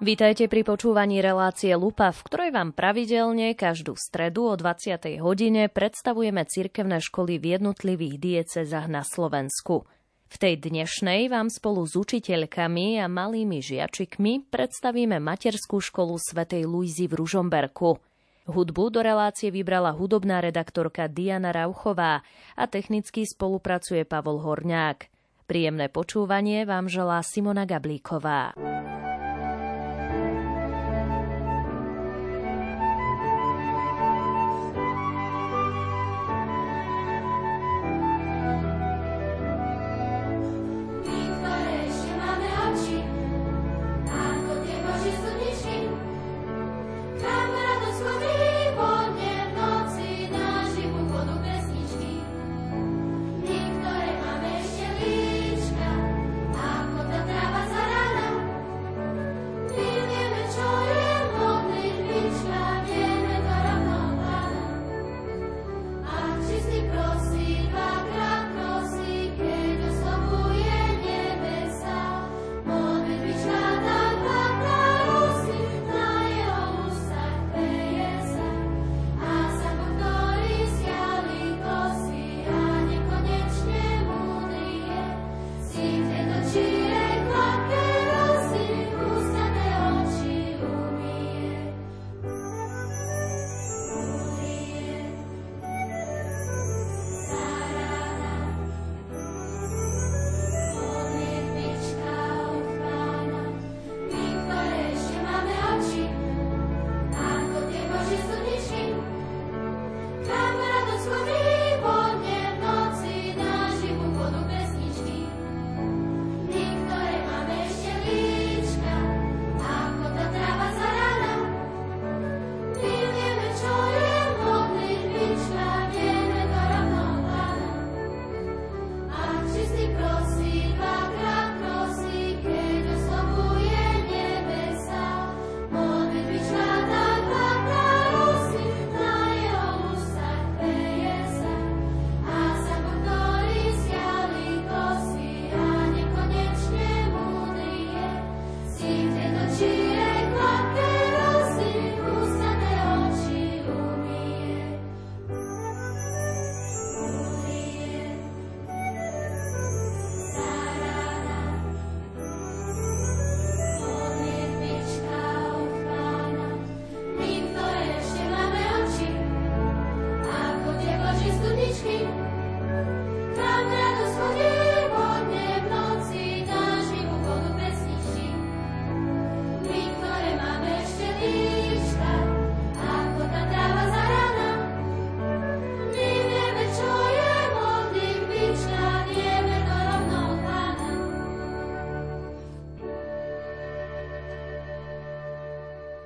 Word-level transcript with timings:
Vítajte 0.00 0.48
pri 0.48 0.64
počúvaní 0.64 1.20
relácie 1.20 1.76
Lupa, 1.76 2.08
v 2.08 2.24
ktorej 2.24 2.50
vám 2.56 2.72
pravidelne 2.72 3.52
každú 3.52 4.00
stredu 4.00 4.48
o 4.48 4.56
20. 4.56 4.96
hodine 5.20 5.68
predstavujeme 5.68 6.40
cirkevné 6.48 7.04
školy 7.04 7.36
v 7.36 7.60
jednotlivých 7.60 8.16
diecezách 8.16 8.88
na 8.88 9.04
Slovensku. 9.04 9.84
V 10.24 10.36
tej 10.40 10.56
dnešnej 10.56 11.28
vám 11.28 11.52
spolu 11.52 11.84
s 11.84 12.00
učiteľkami 12.00 12.96
a 12.96 13.12
malými 13.12 13.60
žiačikmi 13.60 14.48
predstavíme 14.48 15.20
materskú 15.20 15.84
školu 15.84 16.16
svätej 16.16 16.64
Luizy 16.64 17.04
v 17.04 17.20
Ružomberku. 17.20 18.00
Hudbu 18.48 18.84
do 18.88 19.04
relácie 19.04 19.52
vybrala 19.52 19.92
hudobná 19.92 20.40
redaktorka 20.40 21.12
Diana 21.12 21.52
Rauchová 21.52 22.24
a 22.56 22.64
technicky 22.72 23.28
spolupracuje 23.28 24.08
Pavol 24.08 24.40
Horňák. 24.40 25.12
Príjemné 25.44 25.92
počúvanie 25.92 26.64
vám 26.64 26.88
želá 26.88 27.20
Simona 27.20 27.68
Gablíková. 27.68 28.56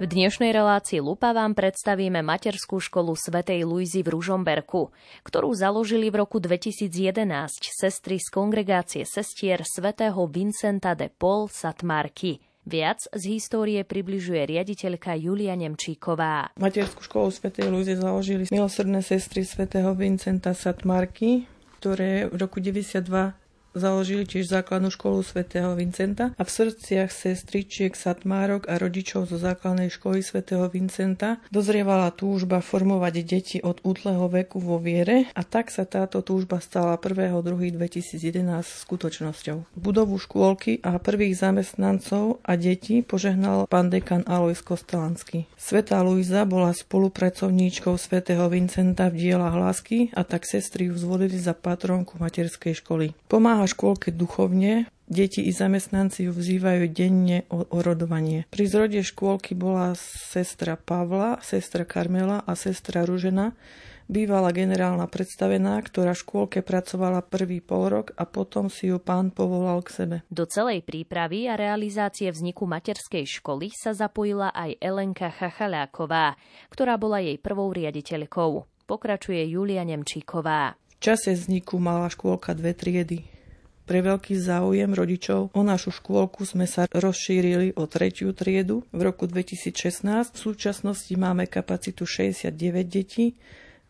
V 0.04 0.12
dnešnej 0.12 0.52
relácii 0.52 1.00
Lupa 1.00 1.32
vám 1.32 1.56
predstavíme 1.56 2.20
materskú 2.20 2.76
školu 2.76 3.16
svätej 3.16 3.64
Luizy 3.64 4.04
v 4.04 4.12
Ružomberku, 4.12 4.92
ktorú 5.24 5.56
založili 5.56 6.12
v 6.12 6.20
roku 6.20 6.44
2011 6.44 7.24
sestry 7.72 8.20
z 8.20 8.28
kongregácie 8.28 9.08
sestier 9.08 9.64
svätého 9.64 10.28
Vincenta 10.28 10.92
de 10.92 11.08
Paul 11.08 11.48
Satmarky. 11.48 12.36
Viac 12.68 13.00
z 13.16 13.32
histórie 13.32 13.80
približuje 13.80 14.44
riaditeľka 14.44 15.16
Julia 15.16 15.56
Nemčíková. 15.56 16.52
Materskú 16.60 17.00
školu 17.00 17.32
svätej 17.32 17.72
Luizy 17.72 17.96
založili 17.96 18.44
milosrdné 18.52 19.00
sestry 19.00 19.40
svätého 19.48 19.96
Vincenta 19.96 20.52
Satmarky, 20.52 21.48
ktoré 21.80 22.28
v 22.28 22.36
roku 22.44 22.60
92 22.60 23.08
Založili 23.74 24.22
tiež 24.22 24.46
základnú 24.46 24.94
školu 24.94 25.26
svätého 25.26 25.74
Vincenta 25.74 26.30
a 26.38 26.42
v 26.46 26.50
srdciach 26.50 27.10
sestričiek 27.10 27.98
Satmárok 27.98 28.70
a 28.70 28.78
rodičov 28.78 29.26
zo 29.26 29.34
základnej 29.34 29.90
školy 29.90 30.22
svätého 30.22 30.70
Vincenta 30.70 31.42
dozrievala 31.50 32.14
túžba 32.14 32.62
formovať 32.62 33.14
deti 33.26 33.58
od 33.58 33.82
útleho 33.82 34.30
veku 34.30 34.62
vo 34.62 34.78
viere 34.78 35.26
a 35.34 35.42
tak 35.42 35.74
sa 35.74 35.82
táto 35.82 36.22
túžba 36.22 36.62
stala 36.62 36.94
1.2.2011 37.02 38.62
skutočnosťou. 38.62 39.74
Budovu 39.74 40.22
škôlky 40.22 40.78
a 40.86 40.94
prvých 41.02 41.34
zamestnancov 41.34 42.46
a 42.46 42.54
detí 42.54 43.02
požehnal 43.02 43.66
pán 43.66 43.90
dekan 43.90 44.22
Alois 44.30 44.62
Kostelanský. 44.62 45.50
Svetá 45.58 45.98
Luisa 46.06 46.46
bola 46.46 46.70
spolupracovníčkou 46.70 47.98
svätého 47.98 48.46
Vincenta 48.46 49.10
v 49.10 49.18
dielach 49.18 49.58
lásky 49.58 50.14
a 50.14 50.22
tak 50.22 50.46
sestry 50.46 50.86
ju 50.86 50.94
zvolili 50.94 51.34
za 51.34 51.58
patronku 51.58 52.22
materskej 52.22 52.78
školy. 52.78 53.18
Pomáha 53.26 53.63
pomáha 53.64 53.96
škôlke 53.96 54.12
duchovne, 54.12 54.92
deti 55.08 55.40
i 55.40 55.48
zamestnanci 55.48 56.28
ju 56.28 56.32
vzývajú 56.36 56.84
denne 56.92 57.48
o 57.48 57.64
orodovanie. 57.72 58.44
Pri 58.52 58.64
zrode 58.68 59.00
škôlky 59.00 59.56
bola 59.56 59.96
sestra 59.96 60.76
Pavla, 60.76 61.40
sestra 61.40 61.88
Karmela 61.88 62.44
a 62.44 62.52
sestra 62.60 63.08
Ružena, 63.08 63.56
bývala 64.04 64.52
generálna 64.52 65.08
predstavená, 65.08 65.80
ktorá 65.80 66.12
v 66.12 66.20
škôlke 66.20 66.60
pracovala 66.60 67.24
prvý 67.24 67.64
pol 67.64 67.88
rok 67.88 68.06
a 68.20 68.28
potom 68.28 68.68
si 68.68 68.92
ju 68.92 69.00
pán 69.00 69.32
povolal 69.32 69.80
k 69.80 69.88
sebe. 69.96 70.16
Do 70.28 70.44
celej 70.44 70.84
prípravy 70.84 71.48
a 71.48 71.56
realizácie 71.56 72.28
vzniku 72.28 72.68
materskej 72.68 73.24
školy 73.40 73.72
sa 73.72 73.96
zapojila 73.96 74.52
aj 74.52 74.76
Elenka 74.76 75.32
Chachaláková, 75.32 76.36
ktorá 76.68 77.00
bola 77.00 77.24
jej 77.24 77.40
prvou 77.40 77.72
riaditeľkou. 77.72 78.84
Pokračuje 78.84 79.40
Julia 79.48 79.80
Nemčíková. 79.88 80.76
V 80.76 80.96
čase 81.00 81.32
vzniku 81.32 81.80
mala 81.80 82.12
škôlka 82.12 82.52
dve 82.52 82.76
triedy. 82.76 83.33
Pre 83.84 84.00
veľký 84.00 84.32
záujem 84.40 84.88
rodičov 84.96 85.52
o 85.52 85.60
našu 85.60 85.92
škôlku 85.92 86.48
sme 86.48 86.64
sa 86.64 86.88
rozšírili 86.88 87.76
o 87.76 87.84
tretiu 87.84 88.32
triedu 88.32 88.80
v 88.96 89.00
roku 89.04 89.28
2016. 89.28 90.32
V 90.32 90.38
súčasnosti 90.40 91.12
máme 91.12 91.44
kapacitu 91.44 92.08
69 92.08 92.48
detí 92.88 93.36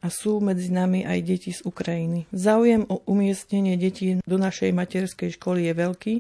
a 0.03 0.11
sú 0.11 0.43
medzi 0.43 0.75
nami 0.75 1.07
aj 1.07 1.19
deti 1.23 1.55
z 1.55 1.63
Ukrajiny. 1.63 2.27
Záujem 2.35 2.83
o 2.91 3.07
umiestnenie 3.07 3.79
detí 3.79 4.19
do 4.19 4.35
našej 4.35 4.75
materskej 4.75 5.39
školy 5.39 5.71
je 5.71 5.75
veľký 5.79 6.15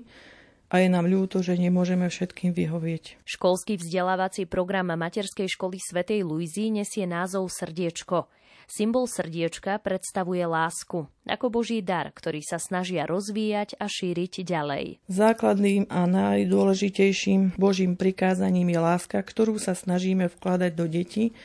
a 0.70 0.78
je 0.78 0.88
nám 0.88 1.10
ľúto, 1.10 1.42
že 1.42 1.58
nemôžeme 1.58 2.06
všetkým 2.06 2.54
vyhovieť. 2.54 3.26
Školský 3.26 3.74
vzdelávací 3.82 4.46
program 4.46 4.94
Materskej 4.94 5.50
školy 5.50 5.82
Svetej 5.82 6.22
Luizy 6.22 6.70
nesie 6.70 7.10
názov 7.10 7.50
Srdiečko. 7.50 8.30
Symbol 8.64 9.04
srdiečka 9.06 9.76
predstavuje 9.80 10.44
lásku, 10.44 11.06
ako 11.28 11.46
Boží 11.52 11.84
dar, 11.84 12.12
ktorý 12.12 12.40
sa 12.40 12.56
snažia 12.56 13.04
rozvíjať 13.04 13.76
a 13.76 13.88
šíriť 13.88 14.44
ďalej. 14.44 14.84
Základným 15.08 15.88
a 15.92 16.08
najdôležitejším 16.08 17.60
Božím 17.60 17.94
prikázaním 17.94 18.72
je 18.72 18.80
láska, 18.80 19.20
ktorú 19.20 19.60
sa 19.60 19.76
snažíme 19.76 20.32
vkladať 20.32 20.72
do 20.72 20.86
detí, 20.88 21.36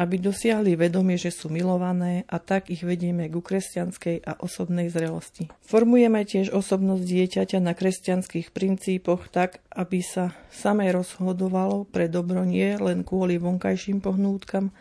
aby 0.00 0.16
dosiahli 0.16 0.80
vedomie, 0.80 1.20
že 1.20 1.28
sú 1.28 1.52
milované 1.52 2.24
a 2.24 2.40
tak 2.40 2.72
ich 2.72 2.80
vedieme 2.80 3.28
ku 3.28 3.44
kresťanskej 3.44 4.24
a 4.24 4.40
osobnej 4.40 4.88
zrelosti. 4.88 5.52
Formujeme 5.60 6.24
tiež 6.24 6.56
osobnosť 6.56 7.04
dieťaťa 7.04 7.58
na 7.60 7.76
kresťanských 7.76 8.48
princípoch 8.48 9.28
tak, 9.28 9.60
aby 9.68 10.00
sa 10.00 10.32
samé 10.48 10.88
rozhodovalo 10.96 11.84
pre 11.84 12.08
dobro 12.08 12.48
nie 12.48 12.80
len 12.80 13.04
kvôli 13.04 13.36
vonkajším 13.36 14.00
pohnútkam, 14.00 14.72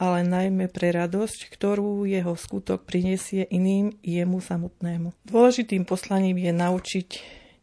ale 0.00 0.24
najmä 0.24 0.72
pre 0.72 0.96
radosť, 0.96 1.52
ktorú 1.52 2.08
jeho 2.08 2.32
skutok 2.32 2.88
prinesie 2.88 3.44
iným 3.52 3.92
jemu 4.00 4.40
samotnému. 4.40 5.12
Dôležitým 5.28 5.84
poslaním 5.84 6.40
je 6.40 6.52
naučiť 6.56 7.08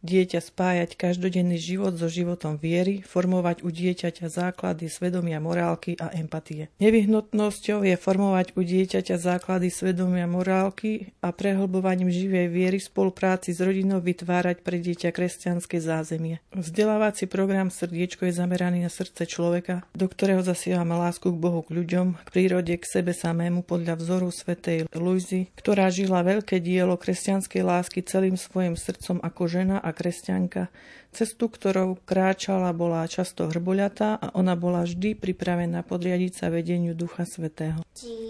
dieťa 0.02 0.40
spájať 0.40 0.94
každodenný 0.94 1.58
život 1.58 1.98
so 1.98 2.06
životom 2.06 2.58
viery, 2.58 3.02
formovať 3.02 3.66
u 3.66 3.68
dieťaťa 3.72 4.26
základy 4.30 4.86
svedomia 4.86 5.42
morálky 5.42 5.98
a 5.98 6.12
empatie. 6.14 6.70
Nevyhnutnosťou 6.78 7.82
je 7.82 7.96
formovať 7.98 8.54
u 8.54 8.62
dieťaťa 8.62 9.16
základy 9.18 9.68
svedomia 9.72 10.30
morálky 10.30 11.10
a 11.22 11.34
prehlbovaním 11.34 12.10
živej 12.10 12.46
viery 12.50 12.78
v 12.78 12.88
spolupráci 12.88 13.50
s 13.54 13.58
rodinou 13.58 13.98
vytvárať 13.98 14.62
pre 14.62 14.78
dieťa 14.78 15.10
kresťanské 15.10 15.82
zázemie. 15.82 16.38
Vzdelávací 16.54 17.26
program 17.26 17.70
Srdiečko 17.72 18.26
je 18.30 18.34
zameraný 18.38 18.86
na 18.86 18.90
srdce 18.92 19.26
človeka, 19.26 19.82
do 19.94 20.06
ktorého 20.06 20.42
zasievame 20.42 20.94
lásku 20.94 21.30
k 21.30 21.38
Bohu, 21.38 21.66
k 21.66 21.74
ľuďom, 21.74 22.18
k 22.22 22.28
prírode, 22.30 22.74
k 22.78 22.84
sebe 22.86 23.12
samému 23.14 23.66
podľa 23.66 23.98
vzoru 23.98 24.30
svätej 24.30 24.86
Luizy, 24.94 25.50
ktorá 25.58 25.90
žila 25.90 26.22
veľké 26.22 26.62
dielo 26.62 26.94
kresťanskej 26.94 27.62
lásky 27.62 28.00
celým 28.02 28.38
svojim 28.38 28.74
srdcom 28.78 29.18
ako 29.22 29.42
žena 29.50 29.76
a 29.88 29.96
kresťanka. 29.96 30.68
Cestu, 31.10 31.48
ktorou 31.48 31.96
kráčala, 32.04 32.76
bola 32.76 33.08
často 33.08 33.48
hrboľatá 33.48 34.20
a 34.20 34.26
ona 34.36 34.52
bola 34.54 34.84
vždy 34.84 35.16
pripravená 35.16 35.80
podriadiť 35.82 36.32
sa 36.44 36.46
vedeniu 36.52 36.92
Ducha 36.92 37.24
Svetého. 37.24 37.80
Či 37.96 38.28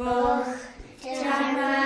Boh 0.00 0.48
ťa 1.00 1.40
má. 1.56 1.76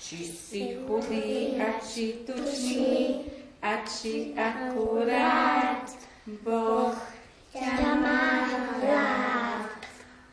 Či 0.00 0.18
si 0.32 0.62
chudý 0.80 1.60
a 1.60 1.76
či 1.80 2.24
tučný, 2.24 3.28
a 3.60 3.84
či 3.84 4.32
akurát 4.32 5.84
Boh 6.40 6.96
ťa 7.52 8.00
má 8.00 8.48
rád. 8.80 9.49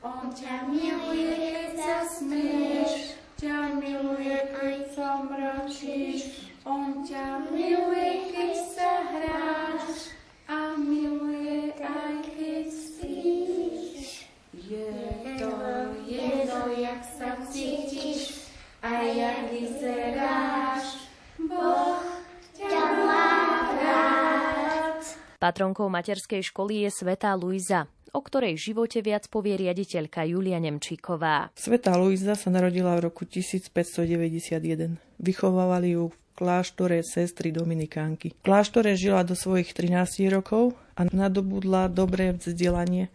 On 0.08 0.32
ťa 0.32 0.72
miluje, 0.72 1.36
keď 1.36 1.72
sa 1.84 2.00
smieš, 2.08 3.20
ťa 3.36 3.76
miluje, 3.76 4.40
keď 4.56 4.80
sa 4.96 5.20
mračíš. 5.20 6.48
On 6.64 7.04
ťa 7.04 7.52
miluje, 7.52 8.32
keď 8.32 8.54
sa 8.72 9.04
hráš 9.12 10.16
a 10.48 10.80
miluje 10.80 11.76
aj 11.76 12.24
keď 12.24 12.66
spíš. 12.72 14.32
Je 14.56 14.96
to 15.36 15.52
jedno, 16.08 16.62
jak 16.72 17.04
sa 17.04 17.44
cítiš 17.52 18.48
a 18.80 19.04
jak 19.12 19.52
vyzeráš. 19.52 21.04
Boh 21.36 22.00
ťa 22.56 22.84
má 23.04 23.28
rád. 23.76 25.04
Patronkou 25.36 25.92
materskej 25.92 26.48
školy 26.48 26.88
je 26.88 26.96
Svetá 26.96 27.36
Luisa 27.36 27.92
ktorej 28.28 28.60
živote 28.60 29.00
viac 29.00 29.32
povie 29.32 29.56
riaditeľka 29.56 30.28
Julia 30.28 30.60
Nemčíková. 30.60 31.56
Sveta 31.56 31.96
Luisa 31.96 32.36
sa 32.36 32.52
narodila 32.52 33.00
v 33.00 33.08
roku 33.08 33.24
1591. 33.24 35.00
Vychovávali 35.16 35.96
ju 35.96 36.12
v 36.12 36.18
kláštore 36.36 37.00
sestry 37.08 37.56
Dominikánky. 37.56 38.36
V 38.36 38.44
kláštore 38.44 39.00
žila 39.00 39.24
do 39.24 39.32
svojich 39.32 39.72
13 39.72 40.28
rokov 40.28 40.76
a 41.00 41.08
nadobudla 41.08 41.88
dobré 41.88 42.36
vzdelanie. 42.36 43.08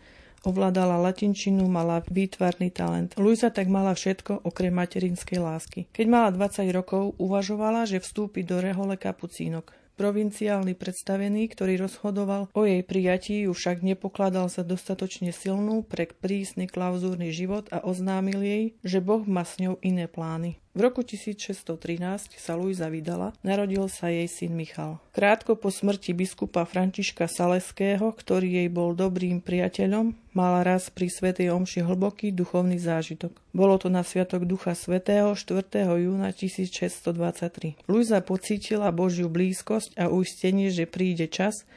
Ovládala 0.43 0.99
latinčinu, 0.99 1.71
mala 1.71 2.03
výtvarný 2.11 2.75
talent. 2.75 3.15
Luisa 3.15 3.55
tak 3.55 3.71
mala 3.71 3.95
všetko 3.95 4.43
okrem 4.43 4.75
materinskej 4.75 5.39
lásky. 5.39 5.81
Keď 5.95 6.07
mala 6.11 6.35
20 6.35 6.67
rokov, 6.75 7.15
uvažovala, 7.21 7.87
že 7.87 8.03
vstúpi 8.03 8.43
do 8.43 8.59
rehole 8.59 8.99
kapucínok. 8.99 9.82
Provinciálny 10.03 10.75
predstavený, 10.75 11.47
ktorý 11.55 11.87
rozhodoval 11.87 12.51
o 12.59 12.67
jej 12.67 12.83
prijatí, 12.83 13.47
ju 13.47 13.55
však 13.55 13.87
nepokladal 13.87 14.51
za 14.51 14.67
dostatočne 14.67 15.31
silnú 15.31 15.87
pre 15.87 16.11
prísny 16.11 16.67
klauzúrny 16.67 17.31
život 17.31 17.71
a 17.71 17.87
oznámil 17.87 18.43
jej, 18.43 18.65
že 18.83 18.99
Boh 18.99 19.23
má 19.23 19.47
s 19.47 19.63
ňou 19.63 19.79
iné 19.79 20.11
plány. 20.11 20.62
V 20.73 20.81
roku 20.81 21.05
1613 21.05 22.41
sa 22.41 22.57
Luisa 22.57 22.89
vydala, 22.89 23.37
narodil 23.45 23.93
sa 23.93 24.09
jej 24.09 24.25
syn 24.25 24.57
Michal. 24.57 25.05
Krátko 25.13 25.53
po 25.53 25.69
smrti 25.69 26.17
biskupa 26.17 26.65
Františka 26.65 27.29
Saleského, 27.29 28.09
ktorý 28.09 28.65
jej 28.65 28.69
bol 28.73 28.97
dobrým 28.97 29.45
priateľom, 29.45 30.17
mala 30.33 30.65
raz 30.65 30.89
pri 30.89 31.13
Svetej 31.13 31.53
Omši 31.53 31.85
hlboký 31.85 32.33
duchovný 32.33 32.81
zážitok. 32.81 33.37
Bolo 33.53 33.77
to 33.77 33.93
na 33.93 34.01
Sviatok 34.01 34.49
Ducha 34.49 34.73
Svetého 34.73 35.37
4. 35.37 35.61
júna 35.93 36.33
1623. 36.33 37.77
Luisa 37.85 38.25
pocítila 38.25 38.89
Božiu 38.97 39.29
blízkosť 39.29 40.01
a 40.01 40.09
uistenie, 40.09 40.73
že 40.73 40.89
príde 40.89 41.29
čas, 41.29 41.69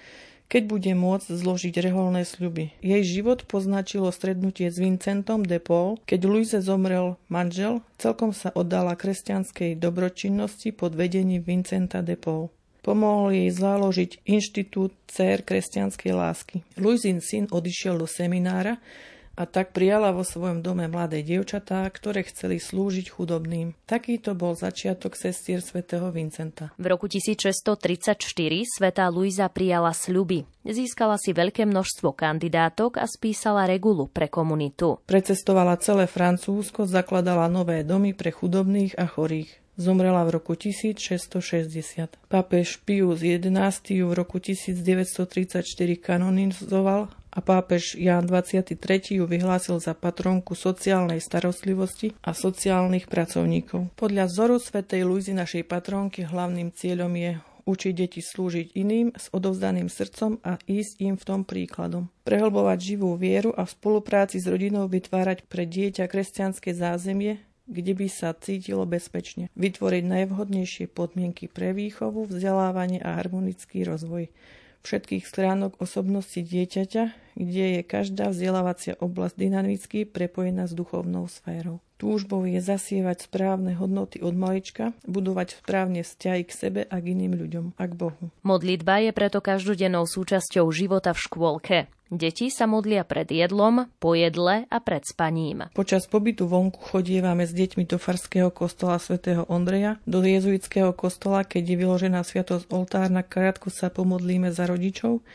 keď 0.48 0.64
bude 0.70 0.92
môcť 0.94 1.34
zložiť 1.34 1.74
reholné 1.82 2.24
sľuby. 2.24 2.76
Jej 2.80 3.04
život 3.20 3.44
poznačilo 3.50 4.14
strednutie 4.14 4.70
s 4.70 4.78
Vincentom 4.78 5.42
de 5.42 5.58
Paul, 5.58 5.98
keď 6.06 6.20
Louise 6.30 6.60
zomrel 6.62 7.18
manžel, 7.28 7.82
celkom 7.98 8.32
sa 8.32 8.54
oddala 8.54 8.94
kresťanskej 8.94 9.78
dobročinnosti 9.82 10.70
pod 10.72 10.94
vedením 10.94 11.42
Vincenta 11.42 12.06
de 12.06 12.16
Paul. 12.16 12.54
Pomohol 12.86 13.34
jej 13.34 13.50
založiť 13.50 14.22
Inštitút 14.30 14.94
Cér 15.10 15.42
kresťanskej 15.42 16.12
lásky. 16.14 16.62
Luizin 16.78 17.18
syn 17.18 17.50
odišiel 17.50 17.98
do 17.98 18.06
seminára, 18.06 18.78
a 19.36 19.44
tak 19.44 19.76
prijala 19.76 20.16
vo 20.16 20.24
svojom 20.24 20.64
dome 20.64 20.88
mladé 20.88 21.22
dievčatá, 21.22 21.84
ktoré 21.92 22.24
chceli 22.24 22.58
slúžiť 22.64 23.12
chudobným. 23.12 23.76
Takýto 23.84 24.32
bol 24.34 24.56
začiatok 24.56 25.20
sestier 25.20 25.60
svätého 25.60 26.08
Vincenta. 26.10 26.72
V 26.80 26.86
roku 26.88 27.12
1634 27.12 28.16
svätá 28.66 29.12
Luisa 29.12 29.52
prijala 29.52 29.92
sľuby. 29.92 30.48
Získala 30.66 31.20
si 31.22 31.36
veľké 31.36 31.68
množstvo 31.68 32.16
kandidátok 32.16 32.98
a 32.98 33.06
spísala 33.06 33.70
regulu 33.70 34.10
pre 34.10 34.32
komunitu. 34.32 34.98
Precestovala 35.06 35.78
celé 35.78 36.10
Francúzsko, 36.10 36.90
zakladala 36.90 37.46
nové 37.52 37.86
domy 37.86 38.18
pre 38.18 38.34
chudobných 38.34 38.98
a 38.98 39.06
chorých. 39.06 39.62
Zomrela 39.76 40.24
v 40.24 40.40
roku 40.40 40.56
1660. 40.56 42.32
Pápež 42.32 42.80
Pius 42.88 43.20
XI 43.20 43.44
ju 43.92 44.08
v 44.08 44.14
roku 44.16 44.40
1934 44.40 45.68
kanonizoval 46.00 47.12
a 47.36 47.40
pápež 47.44 48.00
Ján 48.00 48.24
23. 48.24 48.80
ju 49.20 49.28
vyhlásil 49.28 49.76
za 49.84 49.92
patronku 49.92 50.56
sociálnej 50.56 51.20
starostlivosti 51.20 52.16
a 52.24 52.32
sociálnych 52.32 53.12
pracovníkov. 53.12 53.92
Podľa 54.00 54.32
vzoru 54.32 54.56
svätej 54.56 55.04
Luizy 55.04 55.36
našej 55.36 55.68
patronky 55.68 56.24
hlavným 56.24 56.72
cieľom 56.72 57.12
je 57.12 57.32
učiť 57.68 57.94
deti 57.98 58.22
slúžiť 58.24 58.78
iným 58.78 59.12
s 59.18 59.28
odovzdaným 59.36 59.92
srdcom 59.92 60.40
a 60.46 60.56
ísť 60.64 60.96
im 61.04 61.16
v 61.20 61.28
tom 61.28 61.42
príkladom. 61.44 62.08
Prehlbovať 62.24 62.96
živú 62.96 63.18
vieru 63.20 63.52
a 63.52 63.68
v 63.68 63.74
spolupráci 63.74 64.40
s 64.40 64.48
rodinou 64.48 64.88
vytvárať 64.88 65.44
pre 65.50 65.68
dieťa 65.68 66.06
kresťanské 66.08 66.72
zázemie, 66.72 67.42
kde 67.66 67.98
by 67.98 68.08
sa 68.08 68.38
cítilo 68.38 68.86
bezpečne. 68.86 69.50
Vytvoriť 69.58 70.04
najvhodnejšie 70.06 70.86
podmienky 70.94 71.50
pre 71.50 71.74
výchovu, 71.74 72.30
vzdelávanie 72.30 73.02
a 73.02 73.18
harmonický 73.18 73.82
rozvoj 73.82 74.30
všetkých 74.86 75.26
stránok 75.26 75.82
osobnosti 75.82 76.38
dieťaťa, 76.38 77.36
kde 77.36 77.66
je 77.78 77.82
každá 77.82 78.30
vzdelávacia 78.30 78.94
oblasť 79.02 79.36
dynamicky 79.36 80.00
prepojená 80.06 80.70
s 80.70 80.78
duchovnou 80.78 81.26
sférou. 81.26 81.85
Túžbou 81.96 82.44
je 82.44 82.60
zasievať 82.60 83.32
správne 83.32 83.72
hodnoty 83.80 84.20
od 84.20 84.36
malička, 84.36 84.92
budovať 85.08 85.64
správne 85.64 86.04
vzťahy 86.04 86.44
k 86.44 86.52
sebe 86.52 86.82
a 86.84 86.96
k 87.00 87.16
iným 87.16 87.40
ľuďom 87.40 87.66
a 87.80 87.84
k 87.88 87.94
Bohu. 87.96 88.28
Modlitba 88.44 89.00
je 89.00 89.12
preto 89.16 89.40
každodennou 89.40 90.04
súčasťou 90.04 90.68
života 90.76 91.16
v 91.16 91.24
škôlke. 91.24 91.78
Deti 92.12 92.54
sa 92.54 92.70
modlia 92.70 93.02
pred 93.02 93.26
jedlom, 93.26 93.90
po 93.98 94.14
jedle 94.14 94.70
a 94.70 94.78
pred 94.78 95.02
spaním. 95.08 95.72
Počas 95.74 96.06
pobytu 96.06 96.46
vonku 96.46 96.78
chodievame 96.78 97.50
s 97.50 97.56
deťmi 97.56 97.88
do 97.90 97.98
farského 97.98 98.54
kostola 98.54 99.02
svätého 99.02 99.48
Ondreja, 99.50 99.98
do 100.06 100.22
jezuitského 100.22 100.94
kostola, 100.94 101.42
keď 101.48 101.74
je 101.74 101.82
vyložená 101.82 102.22
sviatosť 102.22 102.70
oltárna, 102.70 103.26
krátko 103.26 103.74
sa 103.74 103.90
pomodlíme 103.90 104.54
za 104.54 104.70
rodičov 104.70 105.26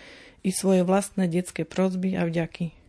i 0.47 0.55
svoje 0.55 0.87
vlastné 0.87 1.27
detské 1.27 1.67
prozby 1.67 2.15
a 2.15 2.23
vďaky. 2.23 2.80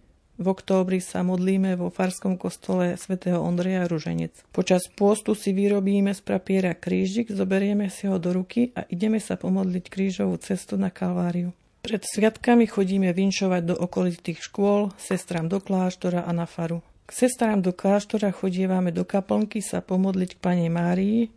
V 0.41 0.49
októbri 0.49 0.97
sa 0.97 1.21
modlíme 1.21 1.77
vo 1.77 1.93
farskom 1.93 2.33
kostole 2.33 2.97
svätého 2.97 3.37
Ondreja 3.37 3.85
Ruženec. 3.85 4.33
Počas 4.49 4.89
pôstu 4.89 5.37
si 5.37 5.53
vyrobíme 5.53 6.09
z 6.17 6.21
papiera 6.25 6.73
krížik, 6.73 7.29
zoberieme 7.29 7.93
si 7.93 8.09
ho 8.09 8.17
do 8.17 8.33
ruky 8.33 8.73
a 8.73 8.81
ideme 8.89 9.21
sa 9.21 9.37
pomodliť 9.37 9.85
krížovú 9.85 10.41
cestu 10.41 10.81
na 10.81 10.89
Kalváriu. 10.89 11.53
Pred 11.85 12.01
sviatkami 12.09 12.65
chodíme 12.65 13.13
vinšovať 13.13 13.61
do 13.69 13.75
okolitých 13.77 14.41
škôl, 14.41 14.89
sestram 14.97 15.45
do 15.45 15.61
kláštora 15.61 16.25
a 16.25 16.33
na 16.33 16.49
faru. 16.49 16.81
K 17.05 17.11
sestrám 17.13 17.61
do 17.61 17.69
kláštora 17.69 18.33
chodievame 18.33 18.89
do 18.89 19.05
kaplnky 19.05 19.61
sa 19.61 19.77
pomodliť 19.77 20.29
k 20.37 20.41
Pane 20.41 20.73
Márii, 20.73 21.29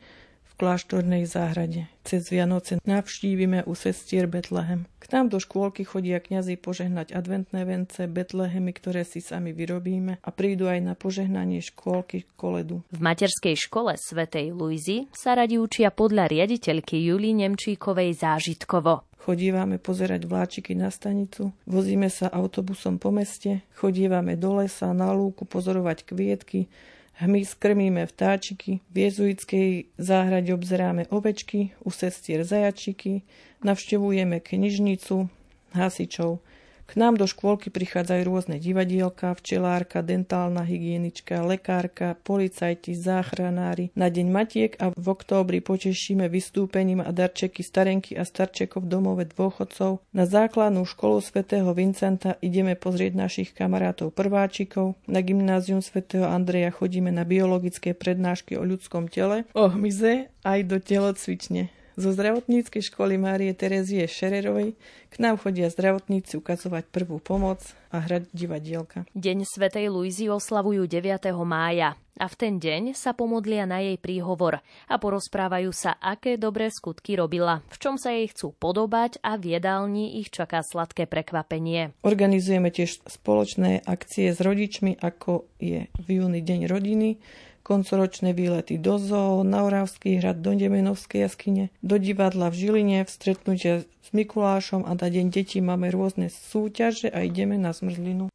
kláštornej 0.56 1.26
záhrade. 1.26 1.90
Cez 2.04 2.28
Vianoce 2.28 2.78
navštívime 2.84 3.64
u 3.64 3.72
sestier 3.72 4.28
Betlehem. 4.28 4.86
K 5.00 5.12
nám 5.12 5.32
do 5.32 5.38
škôlky 5.40 5.84
chodia 5.84 6.20
kňazi 6.20 6.56
požehnať 6.60 7.12
adventné 7.12 7.64
vence, 7.64 8.04
Betlehemy, 8.04 8.72
ktoré 8.72 9.04
si 9.04 9.20
sami 9.20 9.52
vyrobíme 9.52 10.20
a 10.20 10.30
prídu 10.32 10.68
aj 10.68 10.80
na 10.80 10.94
požehnanie 10.96 11.60
škôlky 11.60 12.28
koledu. 12.36 12.84
V 12.92 13.00
materskej 13.00 13.56
škole 13.56 13.96
svätej 13.96 14.52
Luizy 14.52 15.10
sa 15.12 15.36
radi 15.36 15.60
učia 15.60 15.92
podľa 15.92 16.28
riaditeľky 16.28 17.00
Julii 17.00 17.44
Nemčíkovej 17.44 18.16
zážitkovo. 18.16 19.04
Chodívame 19.24 19.80
pozerať 19.80 20.28
vláčiky 20.28 20.76
na 20.76 20.92
stanicu, 20.92 21.56
vozíme 21.64 22.12
sa 22.12 22.28
autobusom 22.28 23.00
po 23.00 23.08
meste, 23.08 23.64
chodívame 23.72 24.36
do 24.36 24.60
lesa, 24.60 24.92
na 24.92 25.16
lúku 25.16 25.48
pozorovať 25.48 26.04
kvietky, 26.04 26.68
Hmyz 27.14 27.54
krmíme 27.54 28.06
vtáčiky, 28.06 28.80
v 28.90 28.96
jezuitskej 28.98 29.84
záhrade 29.98 30.54
obzeráme 30.54 31.06
ovečky, 31.14 31.70
u 31.86 31.90
sestier 31.90 32.42
zajačiky, 32.44 33.22
navštevujeme 33.62 34.42
knižnicu, 34.42 35.30
hasičov, 35.78 36.42
k 36.84 37.00
nám 37.00 37.16
do 37.16 37.24
škôlky 37.24 37.72
prichádzajú 37.72 38.22
rôzne 38.28 38.56
divadielka, 38.60 39.32
včelárka, 39.34 40.04
dentálna 40.04 40.62
hygienička, 40.62 41.40
lekárka, 41.42 42.14
policajti, 42.22 42.92
záchranári. 42.92 43.88
Na 43.96 44.12
deň 44.12 44.26
matiek 44.28 44.72
a 44.78 44.92
v 44.92 45.06
októbri 45.08 45.64
potešíme 45.64 46.28
vystúpením 46.28 47.00
a 47.00 47.10
darčeky 47.10 47.64
starenky 47.64 48.14
a 48.14 48.28
starčekov 48.28 48.84
v 48.84 48.90
domove 48.90 49.24
dôchodcov. 49.28 50.04
Na 50.12 50.24
základnú 50.28 50.84
školu 50.84 51.24
svätého 51.24 51.72
Vincenta 51.72 52.36
ideme 52.44 52.76
pozrieť 52.76 53.16
našich 53.16 53.50
kamarátov 53.56 54.12
prváčikov. 54.12 54.94
Na 55.08 55.24
gymnázium 55.24 55.80
svätého 55.80 56.28
Andreja 56.28 56.68
chodíme 56.70 57.08
na 57.08 57.24
biologické 57.24 57.96
prednášky 57.96 58.60
o 58.60 58.62
ľudskom 58.62 59.08
tele, 59.08 59.48
o 59.56 59.72
hmyze 59.72 60.28
aj 60.44 60.58
do 60.68 60.76
telocvične. 60.78 61.83
Zo 61.94 62.10
zdravotníckej 62.10 62.90
školy 62.90 63.14
Márie 63.22 63.54
Terezie 63.54 64.10
Šererovej 64.10 64.74
k 65.14 65.16
nám 65.22 65.38
chodia 65.38 65.70
zdravotníci 65.70 66.34
ukazovať 66.34 66.90
prvú 66.90 67.22
pomoc 67.22 67.62
a 67.94 68.02
hrať 68.02 68.34
divadielka. 68.34 69.06
Deň 69.14 69.46
Svetej 69.46 69.94
Luizy 69.94 70.26
oslavujú 70.26 70.90
9. 70.90 71.30
mája 71.46 71.94
a 72.18 72.26
v 72.26 72.34
ten 72.34 72.58
deň 72.58 72.98
sa 72.98 73.14
pomodlia 73.14 73.62
na 73.62 73.78
jej 73.78 73.94
príhovor 73.94 74.58
a 74.90 74.94
porozprávajú 74.98 75.70
sa, 75.70 75.94
aké 76.02 76.34
dobré 76.34 76.66
skutky 76.66 77.14
robila, 77.14 77.62
v 77.70 77.76
čom 77.78 77.94
sa 77.94 78.10
jej 78.10 78.26
chcú 78.26 78.50
podobať 78.58 79.22
a 79.22 79.38
v 79.38 79.54
jedálni 79.54 80.18
ich 80.18 80.34
čaká 80.34 80.66
sladké 80.66 81.06
prekvapenie. 81.06 81.94
Organizujeme 82.02 82.74
tiež 82.74 83.06
spoločné 83.06 83.86
akcie 83.86 84.34
s 84.34 84.42
rodičmi, 84.42 84.98
ako 84.98 85.46
je 85.62 85.86
v 85.94 86.06
júni 86.10 86.42
Deň 86.42 86.66
rodiny, 86.66 87.22
koncoročné 87.64 88.36
výlety 88.36 88.76
do 88.76 89.00
zoo, 89.00 89.40
na 89.40 89.64
Oravský 89.64 90.20
hrad, 90.20 90.44
do 90.44 90.52
Demenovskej 90.52 91.24
jaskyne, 91.24 91.72
do 91.80 91.96
divadla 91.96 92.52
v 92.52 92.60
Žiline, 92.60 92.98
v 93.02 93.10
stretnutia 93.10 93.74
s 93.82 94.08
Mikulášom 94.12 94.84
a 94.84 94.92
na 94.92 95.08
Deň 95.08 95.32
detí 95.32 95.64
máme 95.64 95.88
rôzne 95.88 96.28
súťaže 96.28 97.08
a 97.08 97.24
ideme 97.24 97.56
na 97.56 97.72
zmrzlinu. 97.72 98.33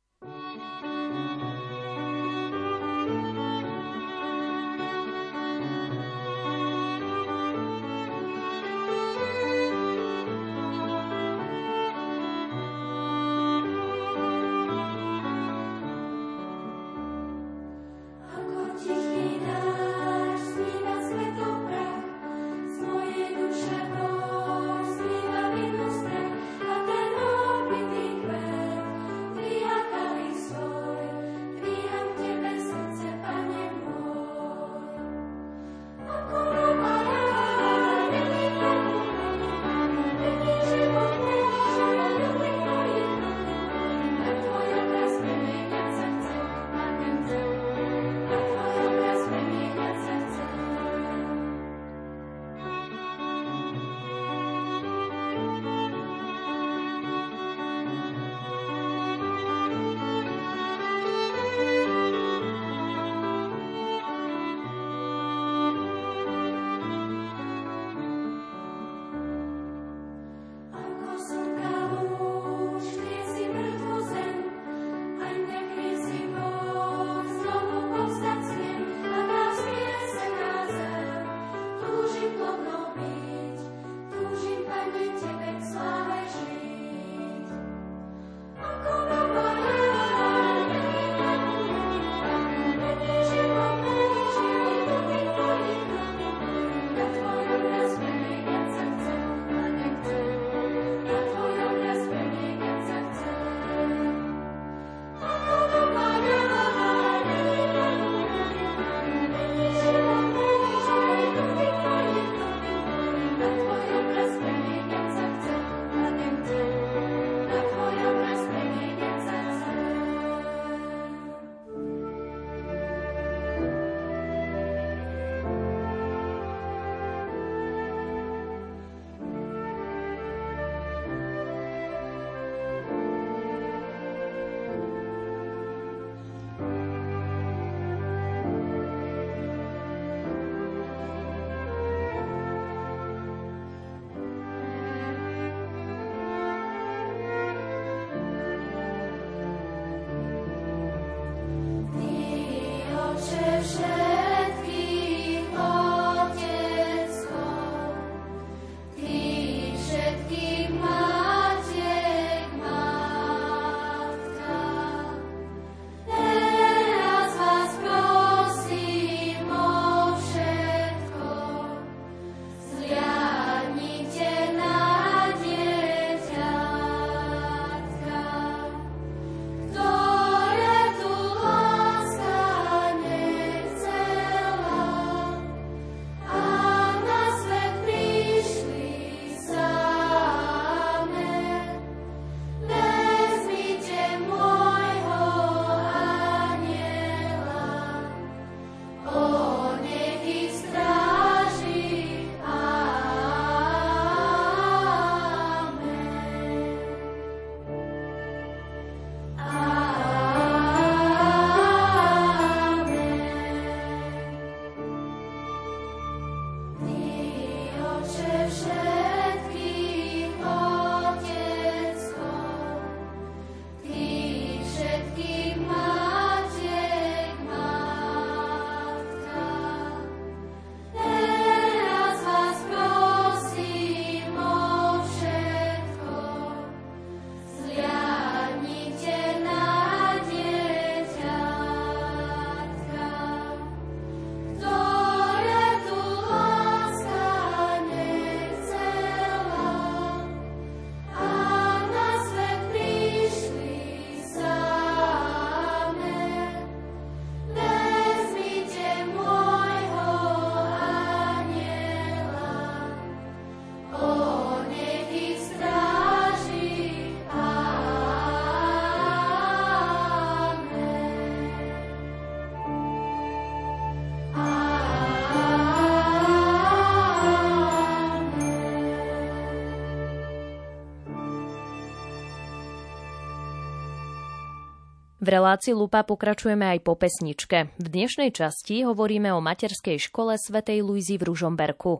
V 285.19 285.27
relácii 285.27 285.75
Lupa 285.75 286.07
pokračujeme 286.07 286.63
aj 286.63 286.79
po 286.79 286.95
pesničke. 286.95 287.75
V 287.75 287.87
dnešnej 287.91 288.31
časti 288.31 288.87
hovoríme 288.87 289.27
o 289.35 289.43
materskej 289.43 289.99
škole 289.99 290.39
Svetej 290.39 290.79
Luizy 290.79 291.19
v 291.19 291.27
Ružomberku. 291.27 291.99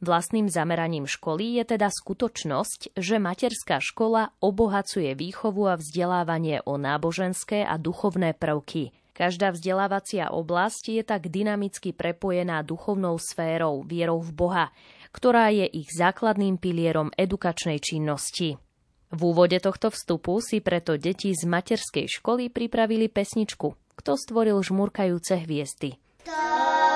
Vlastným 0.00 0.48
zameraním 0.48 1.04
školy 1.04 1.60
je 1.60 1.76
teda 1.76 1.92
skutočnosť, 1.92 2.96
že 2.96 3.20
materská 3.20 3.84
škola 3.84 4.32
obohacuje 4.40 5.12
výchovu 5.12 5.68
a 5.68 5.76
vzdelávanie 5.76 6.64
o 6.64 6.80
náboženské 6.80 7.68
a 7.68 7.76
duchovné 7.76 8.32
prvky. 8.32 8.96
Každá 9.12 9.52
vzdelávacia 9.52 10.32
oblasť 10.32 10.84
je 10.88 11.02
tak 11.04 11.28
dynamicky 11.28 11.92
prepojená 11.92 12.64
duchovnou 12.64 13.20
sférou, 13.20 13.84
vierou 13.84 14.24
v 14.24 14.32
Boha, 14.32 14.66
ktorá 15.12 15.52
je 15.52 15.68
ich 15.68 15.92
základným 15.92 16.56
pilierom 16.56 17.12
edukačnej 17.12 17.76
činnosti. 17.76 18.56
V 19.12 19.20
úvode 19.20 19.60
tohto 19.60 19.92
vstupu 19.92 20.40
si 20.40 20.62
preto 20.64 20.96
deti 20.96 21.34
z 21.34 21.44
materskej 21.44 22.08
školy 22.08 22.48
pripravili 22.48 23.10
pesničku 23.10 23.76
Kto 23.94 24.18
stvoril 24.18 24.58
žmurkajúce 24.58 25.44
hviezdy. 25.46 25.96
Kto 26.26 26.93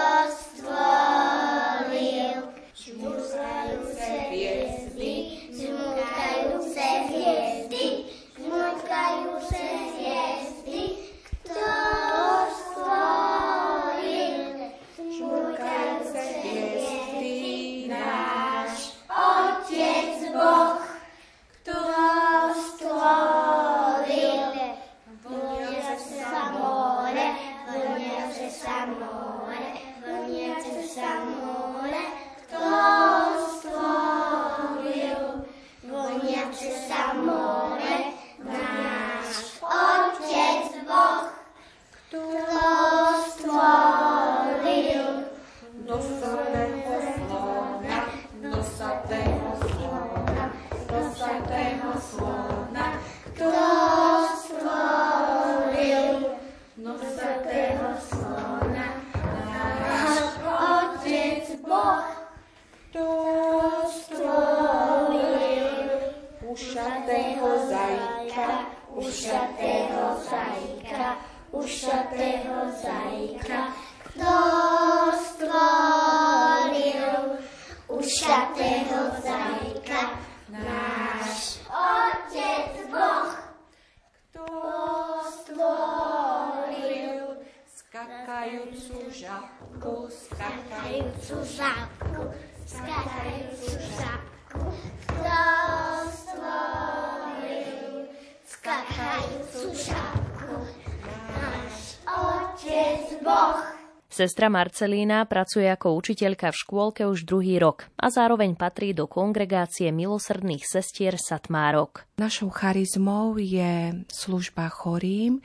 Sestra 104.19 104.51
Marcelína 104.51 105.23
pracuje 105.31 105.71
ako 105.71 105.95
učiteľka 105.95 106.51
v 106.51 106.59
škôlke 106.59 107.07
už 107.07 107.23
druhý 107.23 107.63
rok 107.63 107.87
a 107.95 108.11
zároveň 108.11 108.59
patrí 108.59 108.91
do 108.91 109.07
kongregácie 109.07 109.95
milosrdných 109.95 110.67
sestier 110.67 111.15
Satmárok. 111.15 112.03
Našou 112.19 112.51
charizmou 112.51 113.39
je 113.39 114.03
služba 114.11 114.75
chorým, 114.75 115.39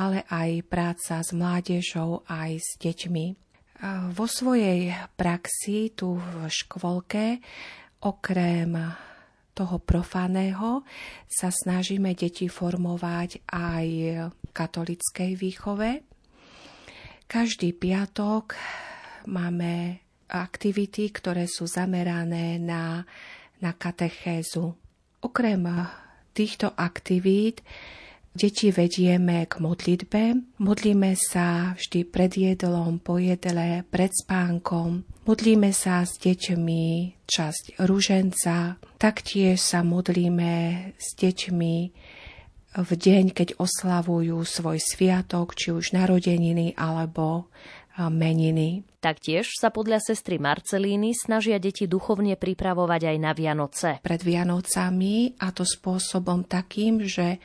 ale 0.00 0.24
aj 0.32 0.64
práca 0.64 1.20
s 1.20 1.36
mládežou 1.36 2.24
aj 2.24 2.56
s 2.56 2.80
deťmi. 2.80 3.26
Vo 4.16 4.24
svojej 4.24 4.96
praxi 5.20 5.92
tu 5.92 6.16
v 6.16 6.48
škôlke 6.48 7.44
okrem 8.00 8.96
toho 9.52 9.76
profaného 9.76 10.88
sa 11.28 11.52
snažíme 11.52 12.16
deti 12.16 12.48
formovať 12.48 13.44
aj 13.44 13.86
v 14.24 14.48
katolickej 14.56 15.36
výchove 15.36 16.15
každý 17.26 17.74
piatok 17.74 18.54
máme 19.26 20.02
aktivity, 20.26 21.10
ktoré 21.10 21.46
sú 21.46 21.66
zamerané 21.70 22.58
na, 22.58 23.06
na 23.62 23.70
katechézu. 23.74 24.74
Okrem 25.22 25.62
týchto 26.34 26.70
aktivít 26.74 27.62
deti 28.36 28.68
vedieme 28.68 29.48
k 29.48 29.58
modlitbe. 29.58 30.22
Modlíme 30.60 31.16
sa 31.16 31.72
vždy 31.74 32.04
pred 32.04 32.32
jedlom, 32.36 33.00
po 33.00 33.16
jedle, 33.16 33.82
pred 33.88 34.12
spánkom. 34.12 35.08
Modlíme 35.24 35.72
sa 35.72 36.04
s 36.04 36.20
deťmi 36.20 36.84
časť 37.24 37.80
ruženca. 37.82 38.76
Taktiež 39.00 39.58
sa 39.58 39.80
modlíme 39.80 40.52
s 41.00 41.08
deťmi 41.16 41.74
v 42.76 42.90
deň, 42.92 43.32
keď 43.32 43.48
oslavujú 43.56 44.36
svoj 44.44 44.76
sviatok, 44.76 45.56
či 45.56 45.72
už 45.72 45.96
narodeniny 45.96 46.76
alebo 46.76 47.48
meniny. 47.96 48.84
Taktiež 49.00 49.56
sa 49.56 49.72
podľa 49.72 50.04
sestry 50.04 50.36
Marcelíny 50.36 51.16
snažia 51.16 51.56
deti 51.56 51.88
duchovne 51.88 52.36
pripravovať 52.36 53.02
aj 53.08 53.16
na 53.16 53.32
Vianoce. 53.32 53.90
Pred 54.04 54.20
Vianocami 54.20 55.32
a 55.40 55.48
to 55.54 55.64
spôsobom 55.64 56.44
takým, 56.44 57.00
že 57.00 57.40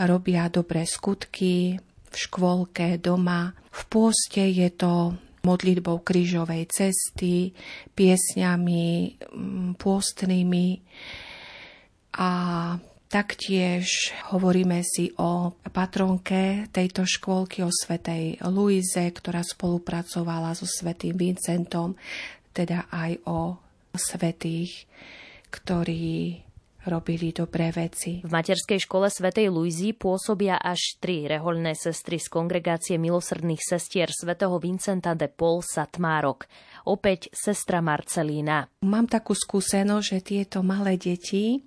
robia 0.00 0.48
dobré 0.48 0.88
skutky 0.88 1.76
v 2.08 2.16
škôlke, 2.16 2.96
doma. 2.96 3.52
V 3.68 3.82
pôste 3.92 4.48
je 4.48 4.68
to 4.72 5.12
modlitbou 5.42 6.00
krížovej 6.06 6.70
cesty, 6.70 7.50
piesňami 7.92 9.18
pôstnymi 9.76 10.66
a 12.16 12.30
Taktiež 13.12 14.08
hovoríme 14.32 14.80
si 14.80 15.12
o 15.20 15.52
patronke 15.68 16.64
tejto 16.72 17.04
škôlky, 17.04 17.60
o 17.60 17.68
svetej 17.68 18.40
Luize, 18.48 19.04
ktorá 19.04 19.44
spolupracovala 19.44 20.56
so 20.56 20.64
svetým 20.64 21.20
Vincentom, 21.20 21.92
teda 22.56 22.88
aj 22.88 23.20
o 23.28 23.60
svetých, 23.92 24.88
ktorí 25.52 26.40
robili 26.88 27.36
dobré 27.36 27.68
veci. 27.68 28.24
V 28.24 28.32
materskej 28.32 28.80
škole 28.80 29.12
svätej 29.12 29.52
Luizy 29.52 29.92
pôsobia 29.92 30.56
až 30.56 30.96
tri 30.96 31.28
rehoľné 31.28 31.76
sestry 31.76 32.16
z 32.16 32.32
kongregácie 32.32 32.96
milosrdných 32.96 33.60
sestier 33.60 34.08
svätého 34.08 34.56
Vincenta 34.56 35.12
de 35.12 35.28
Paul 35.28 35.60
Satmárok. 35.60 36.48
Opäť 36.88 37.28
sestra 37.30 37.84
Marcelína. 37.84 38.72
Mám 38.88 39.06
takú 39.06 39.36
skúsenosť, 39.36 40.06
že 40.08 40.18
tieto 40.24 40.64
malé 40.64 40.96
deti 40.96 41.60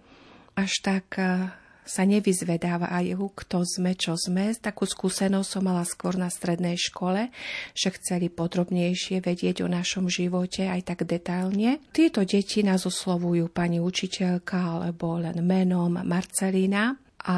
až 0.55 0.71
tak 0.81 1.19
e, 1.19 1.51
sa 1.85 2.03
nevyzvedávajú, 2.03 3.19
kto 3.37 3.61
sme, 3.61 3.93
čo 3.93 4.17
sme. 4.17 4.51
Takú 4.57 4.89
skúsenosť 4.89 5.47
som 5.47 5.63
mala 5.63 5.85
skôr 5.85 6.17
na 6.17 6.33
strednej 6.33 6.75
škole, 6.75 7.29
že 7.77 7.93
chceli 7.95 8.33
podrobnejšie 8.33 9.21
vedieť 9.21 9.61
o 9.61 9.69
našom 9.69 10.09
živote 10.09 10.65
aj 10.65 10.81
tak 10.81 10.99
detailne. 11.05 11.77
Tieto 11.93 12.25
deti 12.25 12.65
nás 12.65 12.89
oslovujú 12.89 13.53
pani 13.53 13.77
učiteľka 13.77 14.81
alebo 14.81 15.21
len 15.21 15.37
menom 15.45 16.01
Marcelina 16.01 16.97
a 17.21 17.37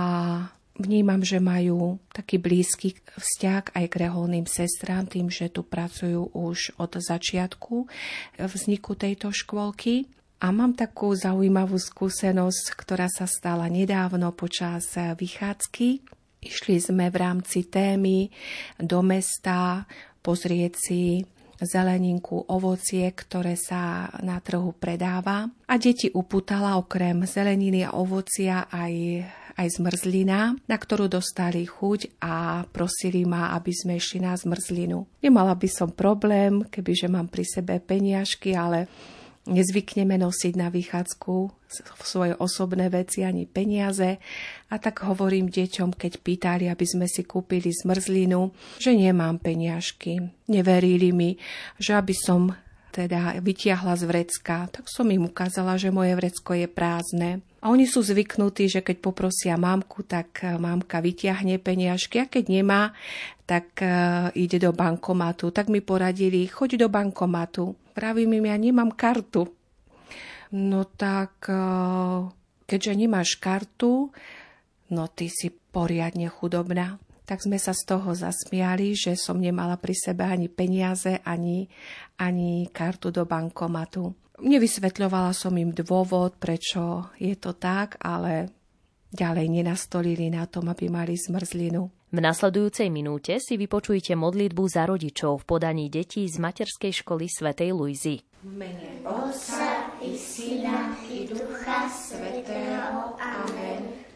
vnímam, 0.80 1.20
že 1.26 1.42
majú 1.42 1.98
taký 2.14 2.38
blízky 2.40 2.96
vzťah 3.18 3.76
aj 3.76 3.86
k 3.90 4.00
reholným 4.08 4.46
sestrám, 4.46 5.10
tým, 5.10 5.28
že 5.28 5.50
tu 5.50 5.66
pracujú 5.66 6.32
už 6.32 6.78
od 6.80 6.92
začiatku 7.02 7.90
vzniku 8.40 8.92
tejto 8.96 9.34
škôlky. 9.34 10.08
A 10.38 10.54
mám 10.54 10.78
takú 10.78 11.18
zaujímavú 11.18 11.82
skúsenosť, 11.82 12.78
ktorá 12.78 13.10
sa 13.10 13.26
stala 13.26 13.66
nedávno 13.74 14.30
počas 14.38 14.94
vychádzky. 14.94 16.06
Išli 16.46 16.78
sme 16.78 17.10
v 17.10 17.18
rámci 17.18 17.66
témy 17.66 18.30
do 18.78 19.02
mesta 19.02 19.90
pozrieť 20.22 20.74
si 20.78 21.26
zeleninku, 21.58 22.46
ovocie, 22.54 23.10
ktoré 23.10 23.58
sa 23.58 24.14
na 24.22 24.38
trhu 24.38 24.78
predáva. 24.78 25.50
A 25.66 25.76
deti 25.82 26.14
upútala 26.14 26.78
okrem 26.78 27.26
zeleniny 27.26 27.82
a 27.82 27.98
ovocia 27.98 28.70
aj 28.70 29.26
aj 29.58 29.82
zmrzlina, 29.82 30.54
na 30.70 30.78
ktorú 30.78 31.10
dostali 31.10 31.66
chuť 31.66 32.22
a 32.22 32.62
prosili 32.70 33.26
ma, 33.26 33.58
aby 33.58 33.74
sme 33.74 33.98
išli 33.98 34.22
na 34.22 34.38
zmrzlinu. 34.38 35.02
Nemala 35.26 35.58
by 35.58 35.66
som 35.66 35.90
problém, 35.90 36.62
kebyže 36.70 37.10
mám 37.10 37.26
pri 37.26 37.42
sebe 37.42 37.82
peniažky, 37.82 38.54
ale 38.54 38.86
nezvykneme 39.48 40.20
nosiť 40.20 40.54
na 40.60 40.68
vychádzku 40.68 41.36
svoje 42.04 42.36
osobné 42.38 42.92
veci 42.92 43.24
ani 43.24 43.48
peniaze. 43.48 44.20
A 44.72 44.76
tak 44.78 45.08
hovorím 45.08 45.48
deťom, 45.48 45.96
keď 45.96 46.14
pýtali, 46.20 46.66
aby 46.68 46.86
sme 46.86 47.08
si 47.08 47.24
kúpili 47.24 47.72
zmrzlinu, 47.72 48.52
že 48.78 48.92
nemám 48.94 49.40
peniažky. 49.40 50.20
Neverili 50.52 51.16
mi, 51.16 51.40
že 51.80 51.96
aby 51.96 52.14
som 52.14 52.52
teda 52.98 53.38
vytiahla 53.38 53.94
z 53.94 54.10
vrecka, 54.10 54.66
tak 54.74 54.90
som 54.90 55.06
im 55.14 55.30
ukázala, 55.30 55.78
že 55.78 55.94
moje 55.94 56.18
vrecko 56.18 56.58
je 56.58 56.66
prázdne. 56.66 57.46
A 57.62 57.70
oni 57.70 57.86
sú 57.86 58.02
zvyknutí, 58.02 58.66
že 58.66 58.82
keď 58.82 58.98
poprosia 59.06 59.54
mamku, 59.54 60.02
tak 60.02 60.42
e, 60.42 60.58
mamka 60.58 60.98
vytiahne 60.98 61.62
peniažky 61.62 62.18
a 62.18 62.26
keď 62.26 62.50
nemá, 62.50 62.98
tak 63.48 63.80
uh, 63.80 64.28
ide 64.36 64.60
do 64.60 64.76
bankomatu. 64.76 65.56
Tak 65.56 65.72
mi 65.72 65.80
poradili, 65.80 66.52
choď 66.52 66.84
do 66.84 66.88
bankomatu. 66.92 67.80
Pravím 67.96 68.44
im, 68.44 68.52
ja 68.52 68.60
nemám 68.60 68.92
kartu. 68.92 69.48
No 70.52 70.84
tak, 70.84 71.48
uh, 71.48 72.28
keďže 72.68 73.00
nemáš 73.00 73.40
kartu, 73.40 74.12
no 74.92 75.08
ty 75.08 75.32
si 75.32 75.48
poriadne 75.48 76.28
chudobná 76.28 77.00
tak 77.28 77.44
sme 77.44 77.60
sa 77.60 77.76
z 77.76 77.84
toho 77.84 78.16
zasmiali, 78.16 78.96
že 78.96 79.20
som 79.20 79.36
nemala 79.36 79.76
pri 79.76 79.92
sebe 79.92 80.24
ani 80.24 80.48
peniaze, 80.48 81.20
ani, 81.28 81.68
ani 82.24 82.72
kartu 82.72 83.12
do 83.12 83.28
bankomatu. 83.28 84.16
Nevysvetľovala 84.40 85.36
som 85.36 85.52
im 85.60 85.76
dôvod, 85.76 86.40
prečo 86.40 87.12
je 87.20 87.36
to 87.36 87.52
tak, 87.60 88.00
ale 88.00 88.48
ďalej 89.12 89.52
nenastolili 89.52 90.32
na 90.32 90.48
tom, 90.48 90.72
aby 90.72 90.88
mali 90.88 91.20
zmrzlinu. 91.20 91.92
V 92.08 92.20
nasledujúcej 92.24 92.88
minúte 92.88 93.36
si 93.44 93.60
vypočujte 93.60 94.16
modlitbu 94.16 94.64
za 94.72 94.88
rodičov 94.88 95.44
v 95.44 95.48
podaní 95.52 95.92
detí 95.92 96.24
z 96.24 96.40
materskej 96.40 97.04
školy 97.04 97.28
svätej 97.28 97.76
Luizy. 97.76 98.24
V 98.48 98.56
mene 98.56 99.04
Otca 99.04 100.00
i 100.00 100.16
Syna 100.16 100.96
i 101.12 101.28
Ducha 101.28 101.92
Svetého. 101.92 103.20
Amen. 103.20 104.07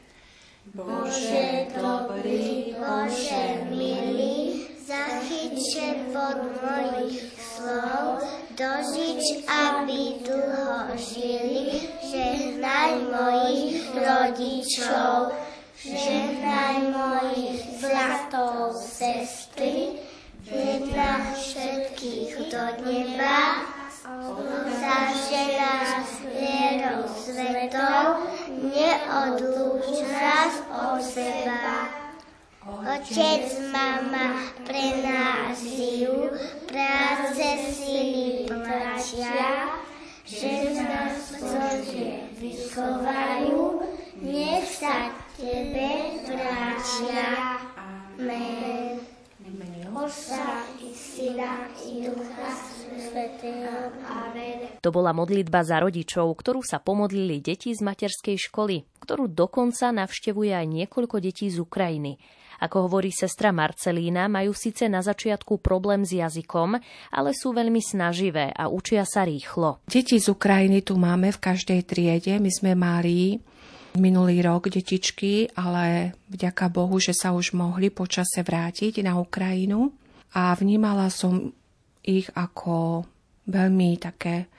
Bože 0.72 1.68
dobrý, 1.76 2.72
Bože 2.80 3.68
milý, 3.68 4.72
zachyť 4.80 5.60
pod 6.16 6.40
mojich 6.64 7.28
slov, 7.36 8.24
dožič, 8.56 9.44
aby 9.52 10.24
dlho 10.24 10.96
žili, 10.96 11.92
žehnaj 12.08 13.04
mojich 13.04 13.84
rodičov, 14.00 15.36
žehnaj 15.76 16.88
mojich 16.88 17.60
zlatov 17.84 18.72
sestry, 18.80 20.00
jedna 20.48 21.36
všetkých 21.36 22.48
do 22.48 22.64
neba, 22.88 23.68
s 26.12 26.20
vierou 26.28 27.08
svetov, 27.08 28.28
neodlúč 28.60 30.04
nás 30.12 30.54
od 30.68 31.00
seba. 31.00 31.88
Otec, 32.62 33.72
mama, 33.72 34.52
pre 34.68 35.02
nás 35.02 35.58
žijú, 35.64 36.30
práce 36.68 37.48
sily 37.72 38.52
plačia, 38.52 39.80
že 40.28 40.76
nás 40.76 41.32
Bože 41.40 42.32
vychovajú, 42.38 43.82
nech 44.22 44.68
sa 44.68 45.10
Tebe 45.40 46.22
vráčia. 46.28 47.58
Amen. 47.74 49.02
Otca 49.92 50.66
i 50.82 50.94
Syna 50.94 51.66
i 51.82 52.06
Ducha. 52.06 52.50
Amen. 52.50 52.81
To 54.82 54.90
bola 54.90 55.14
modlitba 55.14 55.62
za 55.62 55.78
rodičov, 55.78 56.34
ktorú 56.34 56.66
sa 56.66 56.82
pomodlili 56.82 57.38
deti 57.38 57.70
z 57.70 57.86
materskej 57.86 58.38
školy, 58.50 58.82
ktorú 59.02 59.30
dokonca 59.30 59.94
navštevuje 59.94 60.52
aj 60.58 60.66
niekoľko 60.66 61.18
detí 61.22 61.50
z 61.54 61.62
Ukrajiny. 61.62 62.18
Ako 62.62 62.86
hovorí 62.86 63.10
sestra 63.10 63.50
Marcelína, 63.50 64.30
majú 64.30 64.54
síce 64.54 64.86
na 64.86 65.02
začiatku 65.02 65.58
problém 65.66 66.06
s 66.06 66.14
jazykom, 66.14 66.78
ale 67.10 67.34
sú 67.34 67.58
veľmi 67.58 67.82
snaživé 67.82 68.54
a 68.54 68.70
učia 68.70 69.02
sa 69.02 69.26
rýchlo. 69.26 69.82
Deti 69.90 70.22
z 70.22 70.30
Ukrajiny 70.30 70.86
tu 70.86 70.94
máme 70.94 71.34
v 71.34 71.42
každej 71.42 71.82
triede. 71.90 72.38
My 72.38 72.52
sme 72.54 72.78
mali 72.78 73.42
minulý 73.98 74.46
rok 74.46 74.70
detičky, 74.70 75.50
ale 75.58 76.14
vďaka 76.30 76.70
Bohu, 76.70 77.02
že 77.02 77.18
sa 77.18 77.34
už 77.34 77.58
mohli 77.58 77.90
počase 77.90 78.46
vrátiť 78.46 79.02
na 79.02 79.18
Ukrajinu. 79.18 79.90
A 80.38 80.54
vnímala 80.54 81.10
som 81.10 81.52
ich 82.06 82.30
ako 82.34 83.06
veľmi 83.50 83.98
také 84.02 84.50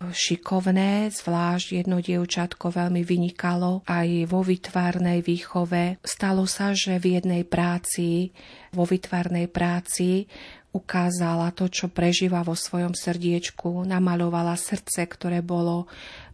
šikovné, 0.00 1.12
zvlášť 1.12 1.84
jedno 1.84 2.00
dievčatko 2.00 2.72
veľmi 2.72 3.04
vynikalo 3.04 3.84
aj 3.84 4.32
vo 4.32 4.40
vytvárnej 4.40 5.20
výchove. 5.20 6.00
Stalo 6.00 6.48
sa, 6.48 6.72
že 6.72 6.96
v 6.96 7.20
jednej 7.20 7.44
práci, 7.44 8.32
vo 8.72 8.88
vytvárnej 8.88 9.52
práci 9.52 10.24
ukázala 10.72 11.52
to, 11.52 11.68
čo 11.68 11.92
prežíva 11.92 12.40
vo 12.40 12.56
svojom 12.56 12.96
srdiečku, 12.96 13.84
namalovala 13.84 14.56
srdce, 14.56 15.04
ktoré 15.04 15.44
bolo 15.44 15.84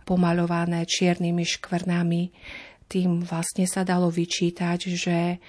pomalované 0.07 0.87
čiernymi 0.87 1.43
škvrnami. 1.43 2.23
Tým 2.87 3.27
vlastne 3.27 3.67
sa 3.67 3.83
dalo 3.83 4.15
vyčítať, 4.15 4.79
že, 4.95 5.43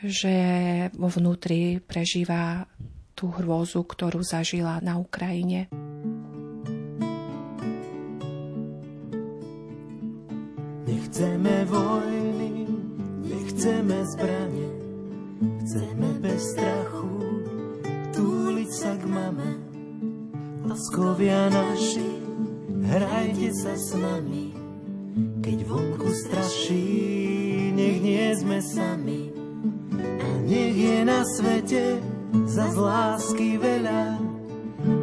že 0.00 0.34
vo 0.96 1.12
vnútri 1.12 1.76
prežíva 1.84 2.64
tú 3.14 3.30
hrôzu, 3.34 3.82
ktorú 3.84 4.22
zažila 4.24 4.78
na 4.80 4.96
Ukrajine. 4.98 5.66
Nechceme 10.86 11.66
vojny, 11.68 12.66
nechceme 13.26 13.98
zbranie, 14.14 14.70
chceme 15.62 16.08
bez 16.22 16.40
strachu 16.54 17.10
túliť 18.14 18.70
sa 18.70 18.92
k 18.94 19.04
mame. 19.10 19.50
Laskovia 20.66 21.50
naši, 21.50 22.22
hrajte 22.86 23.50
sa 23.58 23.74
s 23.74 23.90
nami, 23.98 24.54
keď 25.42 25.58
vonku 25.66 26.10
straší, 26.14 27.74
nech 27.74 27.98
nie 27.98 28.26
sme 28.38 28.58
sami. 28.62 29.34
A 29.98 30.28
nech 30.46 30.76
je 30.78 30.98
na 31.02 31.26
svete 31.26 31.98
za 32.46 32.66
z 32.70 32.76
lásky 32.78 33.58
veľa, 33.58 34.18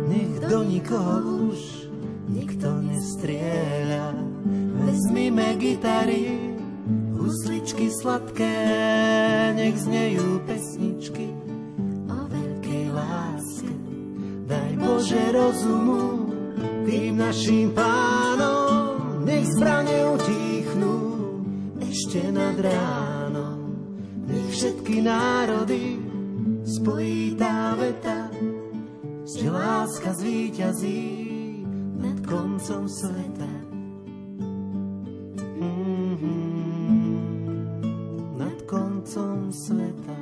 nech 0.07 0.33
do 0.47 0.63
nikoho 0.63 1.51
už 1.51 1.59
nikto 2.31 2.67
nestrieľa. 2.83 4.15
Vezmime 4.87 5.59
gitary, 5.59 6.55
husličky 7.15 7.91
sladké, 7.91 8.55
nech 9.55 9.75
znejú 9.75 10.39
pesničky 10.47 11.27
o 12.07 12.19
veľkej 12.31 12.85
láske. 12.95 13.71
Daj 14.47 14.71
Bože 14.79 15.23
rozumu, 15.35 16.31
tým 16.87 17.19
našim 17.19 17.75
pánom, 17.75 19.23
nech 19.27 19.51
zbrane 19.51 20.15
utichnú 20.15 20.95
ešte 21.83 22.31
nad 22.31 22.55
ránom. 22.55 23.75
Nech 24.27 24.47
všetky 24.55 25.03
národy 25.03 26.06
spojí 26.77 27.33
tá 27.33 27.73
veta, 27.73 28.29
že 29.25 29.49
láska 29.49 30.13
zvíťazí 30.13 31.65
nad 31.97 32.21
koncom 32.21 32.85
sveta. 32.85 33.49
Mm-hmm, 35.57 37.17
nad 38.37 38.57
koncom 38.69 39.49
sveta. 39.49 40.16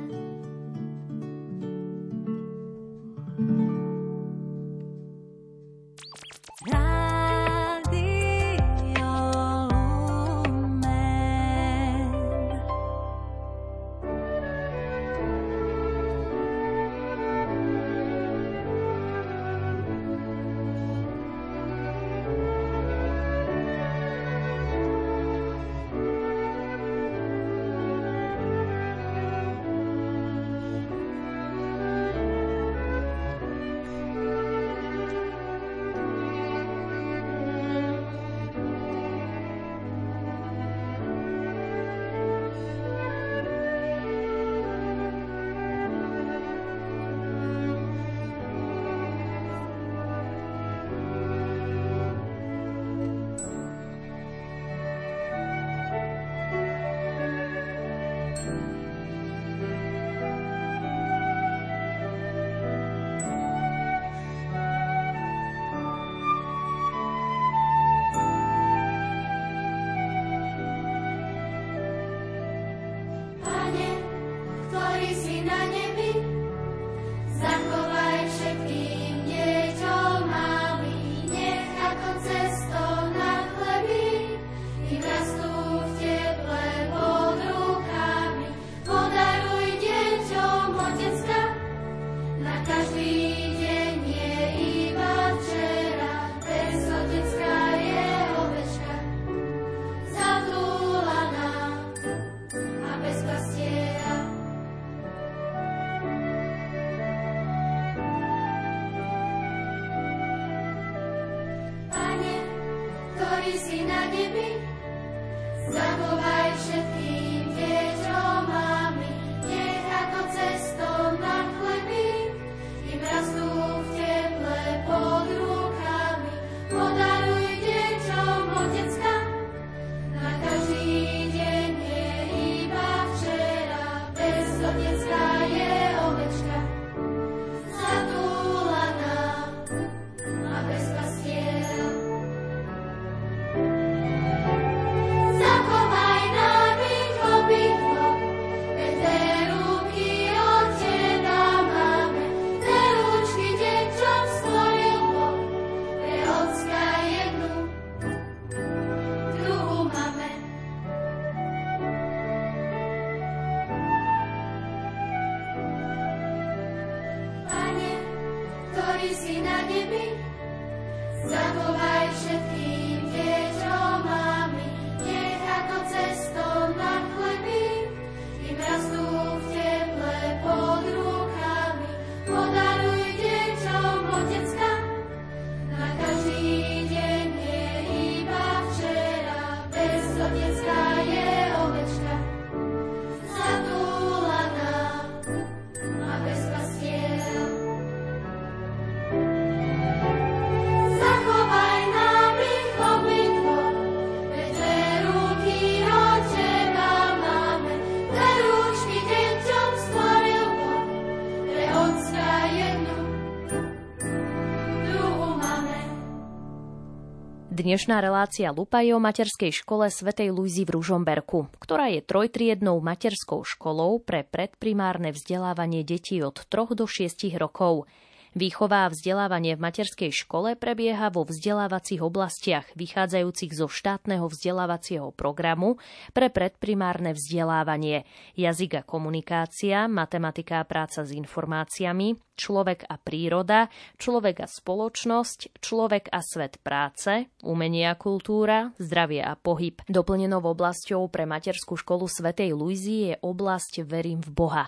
Dnešná 217.56 218.04
relácia 218.04 218.52
Lupa 218.52 218.84
je 218.84 218.92
o 218.92 219.00
materskej 219.00 219.48
škole 219.48 219.88
Svetej 219.88 220.28
Luizy 220.28 220.68
v 220.68 220.76
Ružomberku, 220.76 221.48
ktorá 221.56 221.88
je 221.88 222.04
trojtriednou 222.04 222.76
materskou 222.84 223.48
školou 223.48 223.96
pre 223.96 224.28
predprimárne 224.28 225.08
vzdelávanie 225.08 225.80
detí 225.80 226.20
od 226.20 226.36
3 226.36 226.76
do 226.76 226.84
6 226.84 227.16
rokov. 227.40 227.88
Výchova 228.36 228.84
a 228.84 228.92
vzdelávanie 228.92 229.56
v 229.56 229.64
materskej 229.64 230.12
škole 230.12 230.60
prebieha 230.60 231.08
vo 231.08 231.24
vzdelávacích 231.24 232.04
oblastiach 232.04 232.68
vychádzajúcich 232.76 233.56
zo 233.56 233.64
štátneho 233.64 234.28
vzdelávacieho 234.28 235.08
programu 235.16 235.80
pre 236.12 236.28
predprimárne 236.28 237.16
vzdelávanie, 237.16 238.04
jazyk 238.36 238.72
a 238.76 238.82
komunikácia, 238.84 239.88
matematika 239.88 240.60
a 240.60 240.68
práca 240.68 241.08
s 241.08 241.16
informáciami, 241.16 242.36
človek 242.36 242.84
a 242.84 243.00
príroda, 243.00 243.72
človek 243.96 244.44
a 244.44 244.48
spoločnosť, 244.52 245.56
človek 245.56 246.12
a 246.12 246.20
svet 246.20 246.60
práce, 246.60 247.32
umenie 247.40 247.88
a 247.88 247.96
kultúra, 247.96 248.68
zdravie 248.76 249.24
a 249.24 249.32
pohyb. 249.32 249.80
Doplnenou 249.88 250.44
oblasťou 250.44 251.08
pre 251.08 251.24
materskú 251.24 251.80
školu 251.80 252.04
Svetej 252.04 252.52
Luizy 252.52 252.96
je 253.08 253.14
oblasť 253.16 253.80
Verím 253.88 254.20
v 254.20 254.28
Boha. 254.28 254.64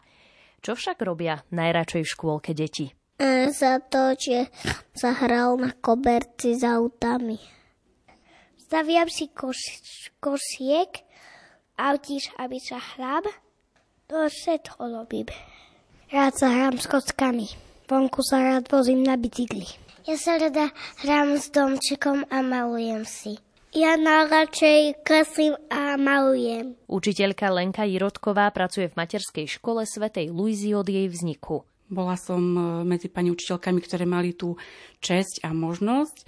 Čo 0.65 0.73
však 0.73 1.05
robia 1.05 1.45
najradšej 1.53 2.03
v 2.09 2.13
škôlke 2.17 2.57
deti? 2.57 2.98
Za 3.51 3.83
to, 3.83 4.15
že 4.15 4.47
sa 4.95 5.11
hral 5.11 5.59
na 5.59 5.75
koberci 5.75 6.55
s 6.55 6.63
autami. 6.63 7.39
Staviam 8.57 9.11
si 9.11 9.27
koš, 9.35 9.59
košiek, 10.23 11.03
autíš, 11.75 12.31
aby 12.39 12.63
sa 12.63 12.79
hral. 12.79 13.27
To 14.07 14.25
všetko 14.29 15.03
robím. 15.03 15.29
Rád 16.09 16.33
sa 16.39 16.49
hrám 16.49 16.81
s 16.81 16.87
kockami. 16.89 17.49
Vonku 17.89 18.25
sa 18.25 18.41
rád 18.41 18.69
vozím 18.73 19.05
na 19.05 19.21
bicykli. 19.21 19.67
Ja 20.09 20.17
sa 20.17 20.41
rada 20.41 20.73
hrám 21.05 21.37
s 21.37 21.53
domčekom 21.53 22.25
a 22.33 22.41
malujem 22.41 23.05
si. 23.05 23.37
Ja 23.77 24.01
najradšej 24.01 25.05
kreslím 25.05 25.53
a 25.69 26.01
malujem. 26.01 26.73
Učiteľka 26.89 27.53
Lenka 27.53 27.85
Jirotková 27.85 28.49
pracuje 28.49 28.89
v 28.89 28.97
materskej 28.97 29.61
škole 29.61 29.85
Svetej 29.85 30.33
Luizy 30.33 30.73
od 30.73 30.89
jej 30.89 31.05
vzniku. 31.05 31.69
Bola 31.89 32.21
som 32.21 32.41
e, 32.41 32.61
medzi 32.85 33.09
pani 33.09 33.33
učiteľkami, 33.33 33.81
ktoré 33.81 34.05
mali 34.05 34.37
tú 34.37 34.61
česť 35.01 35.45
a 35.45 35.57
možnosť 35.57 36.17
e, 36.21 36.25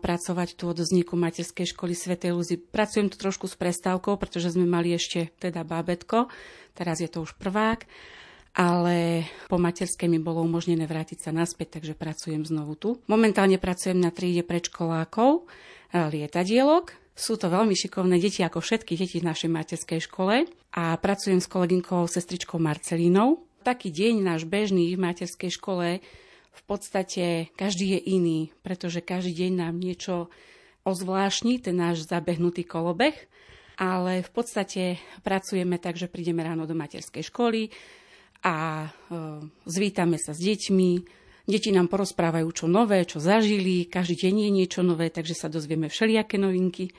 pracovať 0.00 0.48
tu 0.56 0.64
od 0.68 0.80
vzniku 0.80 1.12
materskej 1.14 1.76
školy 1.76 1.92
Svetej 1.92 2.32
Luzy. 2.32 2.56
Pracujem 2.56 3.12
tu 3.12 3.20
trošku 3.20 3.44
s 3.44 3.54
prestávkou, 3.56 4.16
pretože 4.16 4.56
sme 4.56 4.64
mali 4.64 4.96
ešte 4.96 5.28
teda 5.36 5.62
bábetko, 5.62 6.32
teraz 6.72 7.04
je 7.04 7.08
to 7.12 7.20
už 7.24 7.36
prvák, 7.36 7.84
ale 8.56 9.28
po 9.52 9.60
materskej 9.60 10.08
mi 10.08 10.16
bolo 10.16 10.40
umožnené 10.40 10.88
vrátiť 10.88 11.28
sa 11.28 11.30
naspäť, 11.30 11.78
takže 11.78 11.92
pracujem 11.92 12.48
znovu 12.48 12.74
tu. 12.74 12.88
Momentálne 13.06 13.60
pracujem 13.60 14.00
na 14.00 14.08
tríde 14.08 14.40
predškolákov, 14.40 15.44
e, 15.92 16.00
lietadielok, 16.16 16.96
sú 17.18 17.34
to 17.34 17.50
veľmi 17.50 17.74
šikovné 17.74 18.22
deti, 18.22 18.46
ako 18.46 18.62
všetky 18.62 18.94
deti 18.94 19.18
v 19.18 19.26
našej 19.26 19.50
materskej 19.50 20.00
škole 20.06 20.46
a 20.70 20.84
pracujem 21.02 21.42
s 21.42 21.50
kolegynkou 21.50 22.06
sestričkou 22.06 22.62
Marcelínou, 22.62 23.47
taký 23.62 23.88
deň 23.92 24.14
náš 24.22 24.42
bežný 24.48 24.94
v 24.94 25.02
materskej 25.02 25.50
škole 25.54 26.00
v 26.58 26.62
podstate 26.66 27.54
každý 27.54 27.98
je 27.98 28.00
iný, 28.18 28.38
pretože 28.66 28.98
každý 28.98 29.46
deň 29.46 29.52
nám 29.62 29.74
niečo 29.78 30.26
ozvláštni, 30.82 31.62
ten 31.62 31.78
náš 31.78 32.08
zabehnutý 32.08 32.66
kolobeh, 32.66 33.14
ale 33.78 34.26
v 34.26 34.30
podstate 34.34 34.82
pracujeme 35.22 35.78
tak, 35.78 35.94
že 35.94 36.10
prídeme 36.10 36.42
ráno 36.42 36.66
do 36.66 36.74
materskej 36.74 37.30
školy 37.30 37.70
a 38.42 38.86
e, 38.86 38.88
zvítame 39.66 40.18
sa 40.18 40.34
s 40.34 40.40
deťmi, 40.42 41.18
Deti 41.48 41.72
nám 41.72 41.88
porozprávajú, 41.88 42.44
čo 42.52 42.68
nové, 42.68 43.08
čo 43.08 43.24
zažili, 43.24 43.88
každý 43.88 44.28
deň 44.28 44.34
je 44.36 44.50
niečo 44.52 44.80
nové, 44.84 45.08
takže 45.08 45.32
sa 45.32 45.48
dozvieme 45.48 45.88
všelijaké 45.88 46.36
novinky. 46.36 46.92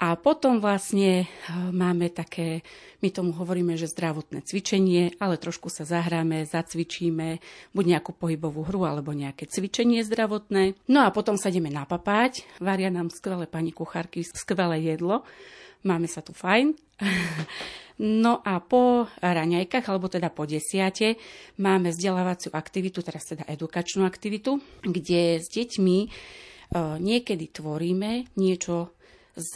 A 0.00 0.16
potom 0.16 0.64
vlastne 0.64 1.24
e, 1.24 1.26
máme 1.52 2.08
také, 2.08 2.64
my 3.04 3.12
tomu 3.12 3.36
hovoríme, 3.36 3.76
že 3.76 3.84
zdravotné 3.84 4.40
cvičenie, 4.40 5.12
ale 5.20 5.36
trošku 5.36 5.68
sa 5.68 5.84
zahráme, 5.84 6.48
zacvičíme, 6.48 7.36
buď 7.76 7.84
nejakú 7.84 8.16
pohybovú 8.16 8.64
hru, 8.64 8.88
alebo 8.88 9.12
nejaké 9.12 9.44
cvičenie 9.44 10.00
zdravotné. 10.00 10.72
No 10.88 11.04
a 11.04 11.12
potom 11.12 11.36
sa 11.36 11.52
ideme 11.52 11.68
napapať, 11.68 12.48
varia 12.64 12.88
nám 12.88 13.12
skvelé 13.12 13.44
pani 13.44 13.76
kuchárky, 13.76 14.24
skvelé 14.24 14.80
jedlo, 14.88 15.20
máme 15.84 16.08
sa 16.08 16.24
tu 16.24 16.32
fajn. 16.32 16.72
No 18.00 18.40
a 18.40 18.64
po 18.64 19.12
raňajkách, 19.20 19.84
alebo 19.92 20.08
teda 20.08 20.32
po 20.32 20.48
desiate, 20.48 21.20
máme 21.60 21.92
vzdelávaciu 21.92 22.48
aktivitu, 22.56 23.04
teraz 23.04 23.28
teda 23.28 23.44
edukačnú 23.44 24.08
aktivitu, 24.08 24.56
kde 24.80 25.36
s 25.36 25.52
deťmi 25.52 25.98
e, 26.00 26.08
niekedy 26.96 27.52
tvoríme 27.52 28.32
niečo 28.40 28.96
z, 29.36 29.52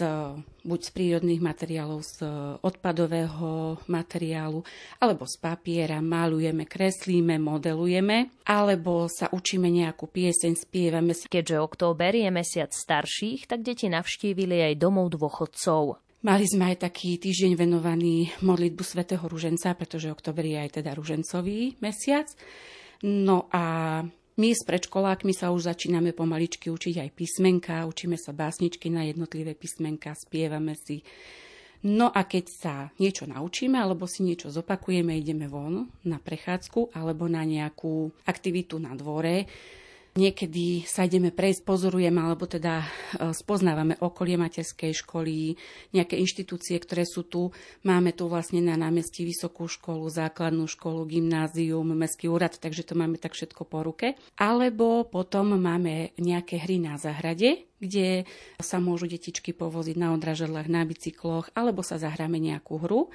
buď 0.62 0.80
z 0.80 0.90
prírodných 0.94 1.42
materiálov, 1.42 2.00
z 2.02 2.16
odpadového 2.62 3.82
materiálu, 3.90 4.62
alebo 5.02 5.24
z 5.26 5.36
papiera, 5.38 5.98
malujeme, 5.98 6.64
kreslíme, 6.64 7.38
modelujeme, 7.38 8.44
alebo 8.46 9.10
sa 9.10 9.28
učíme 9.30 9.68
nejakú 9.68 10.06
pieseň, 10.10 10.52
spievame 10.54 11.12
si. 11.12 11.26
Keďže 11.26 11.62
október 11.62 12.14
je 12.14 12.30
mesiac 12.30 12.70
starších, 12.70 13.50
tak 13.50 13.66
deti 13.66 13.90
navštívili 13.90 14.72
aj 14.72 14.74
domov 14.78 15.14
dôchodcov. 15.14 15.98
Mali 16.24 16.48
sme 16.48 16.72
aj 16.72 16.88
taký 16.88 17.20
týždeň 17.20 17.52
venovaný 17.52 18.32
modlitbu 18.40 18.80
svätého 18.80 19.20
Ruženca, 19.28 19.76
pretože 19.76 20.08
október 20.08 20.48
je 20.48 20.56
aj 20.56 20.70
teda 20.80 20.96
ružencový 20.96 21.76
mesiac. 21.84 22.32
No 23.04 23.52
a 23.52 24.00
my 24.34 24.50
s 24.50 24.66
predškolákmi 24.66 25.30
sa 25.30 25.54
už 25.54 25.70
začíname 25.70 26.10
pomaličky 26.10 26.66
učiť 26.66 27.06
aj 27.06 27.10
písmenka, 27.14 27.86
učíme 27.86 28.18
sa 28.18 28.34
básničky 28.34 28.90
na 28.90 29.06
jednotlivé 29.06 29.54
písmenka, 29.54 30.10
spievame 30.18 30.74
si. 30.74 31.06
No 31.84 32.08
a 32.08 32.24
keď 32.24 32.44
sa 32.48 32.74
niečo 32.96 33.28
naučíme 33.28 33.76
alebo 33.76 34.08
si 34.08 34.24
niečo 34.24 34.48
zopakujeme, 34.48 35.14
ideme 35.14 35.46
von 35.46 35.86
na 36.08 36.16
prechádzku 36.16 36.96
alebo 36.96 37.28
na 37.28 37.44
nejakú 37.44 38.08
aktivitu 38.24 38.80
na 38.80 38.96
dvore, 38.96 39.46
Niekedy 40.14 40.86
sa 40.86 41.10
ideme 41.10 41.34
prejsť, 41.34 41.66
pozorujeme, 41.66 42.22
alebo 42.22 42.46
teda 42.46 42.86
e, 42.86 43.34
spoznávame 43.34 43.98
okolie 43.98 44.38
materskej 44.38 44.94
školy, 45.02 45.58
nejaké 45.90 46.14
inštitúcie, 46.22 46.78
ktoré 46.78 47.02
sú 47.02 47.26
tu. 47.26 47.50
Máme 47.82 48.14
tu 48.14 48.30
vlastne 48.30 48.62
na 48.62 48.78
námestí 48.78 49.26
vysokú 49.26 49.66
školu, 49.66 50.06
základnú 50.06 50.70
školu, 50.70 51.10
gymnázium, 51.10 51.98
mestský 51.98 52.30
úrad, 52.30 52.54
takže 52.54 52.86
to 52.86 52.94
máme 52.94 53.18
tak 53.18 53.34
všetko 53.34 53.66
po 53.66 53.82
ruke. 53.82 54.14
Alebo 54.38 55.02
potom 55.02 55.58
máme 55.58 56.14
nejaké 56.14 56.62
hry 56.62 56.78
na 56.78 56.94
záhrade, 56.94 57.66
kde 57.82 58.22
sa 58.62 58.78
môžu 58.78 59.10
detičky 59.10 59.50
povoziť 59.50 59.98
na 59.98 60.14
odražadlách, 60.14 60.70
na 60.70 60.86
bicykloch, 60.86 61.50
alebo 61.58 61.82
sa 61.82 61.98
zahráme 61.98 62.38
nejakú 62.38 62.78
hru. 62.86 63.10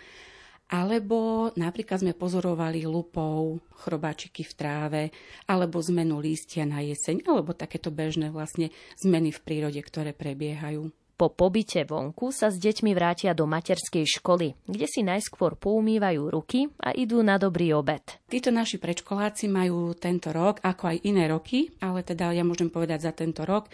Alebo 0.70 1.50
napríklad 1.58 2.06
sme 2.06 2.14
pozorovali 2.14 2.86
lupou 2.86 3.58
chrobáčiky 3.82 4.46
v 4.46 4.54
tráve, 4.54 5.04
alebo 5.50 5.82
zmenu 5.82 6.22
lístia 6.22 6.62
na 6.70 6.86
jeseň, 6.86 7.26
alebo 7.26 7.58
takéto 7.58 7.90
bežné 7.90 8.30
vlastne 8.30 8.70
zmeny 9.02 9.34
v 9.34 9.42
prírode, 9.42 9.82
ktoré 9.82 10.14
prebiehajú. 10.14 10.94
Po 11.20 11.28
pobyte 11.28 11.84
vonku 11.84 12.32
sa 12.32 12.48
s 12.48 12.56
deťmi 12.56 12.96
vrátia 12.96 13.36
do 13.36 13.44
materskej 13.44 14.08
školy, 14.08 14.56
kde 14.64 14.88
si 14.88 15.04
najskôr 15.04 15.60
poumývajú 15.60 16.32
ruky 16.32 16.72
a 16.80 16.96
idú 16.96 17.20
na 17.20 17.36
dobrý 17.36 17.76
obed. 17.76 18.24
Títo 18.32 18.56
naši 18.56 18.80
predškoláci 18.80 19.52
majú 19.52 19.92
tento 20.00 20.32
rok, 20.32 20.64
ako 20.64 20.96
aj 20.96 21.04
iné 21.04 21.28
roky, 21.28 21.76
ale 21.84 22.08
teda 22.08 22.32
ja 22.32 22.48
môžem 22.48 22.72
povedať 22.72 23.04
za 23.04 23.12
tento 23.12 23.44
rok, 23.44 23.68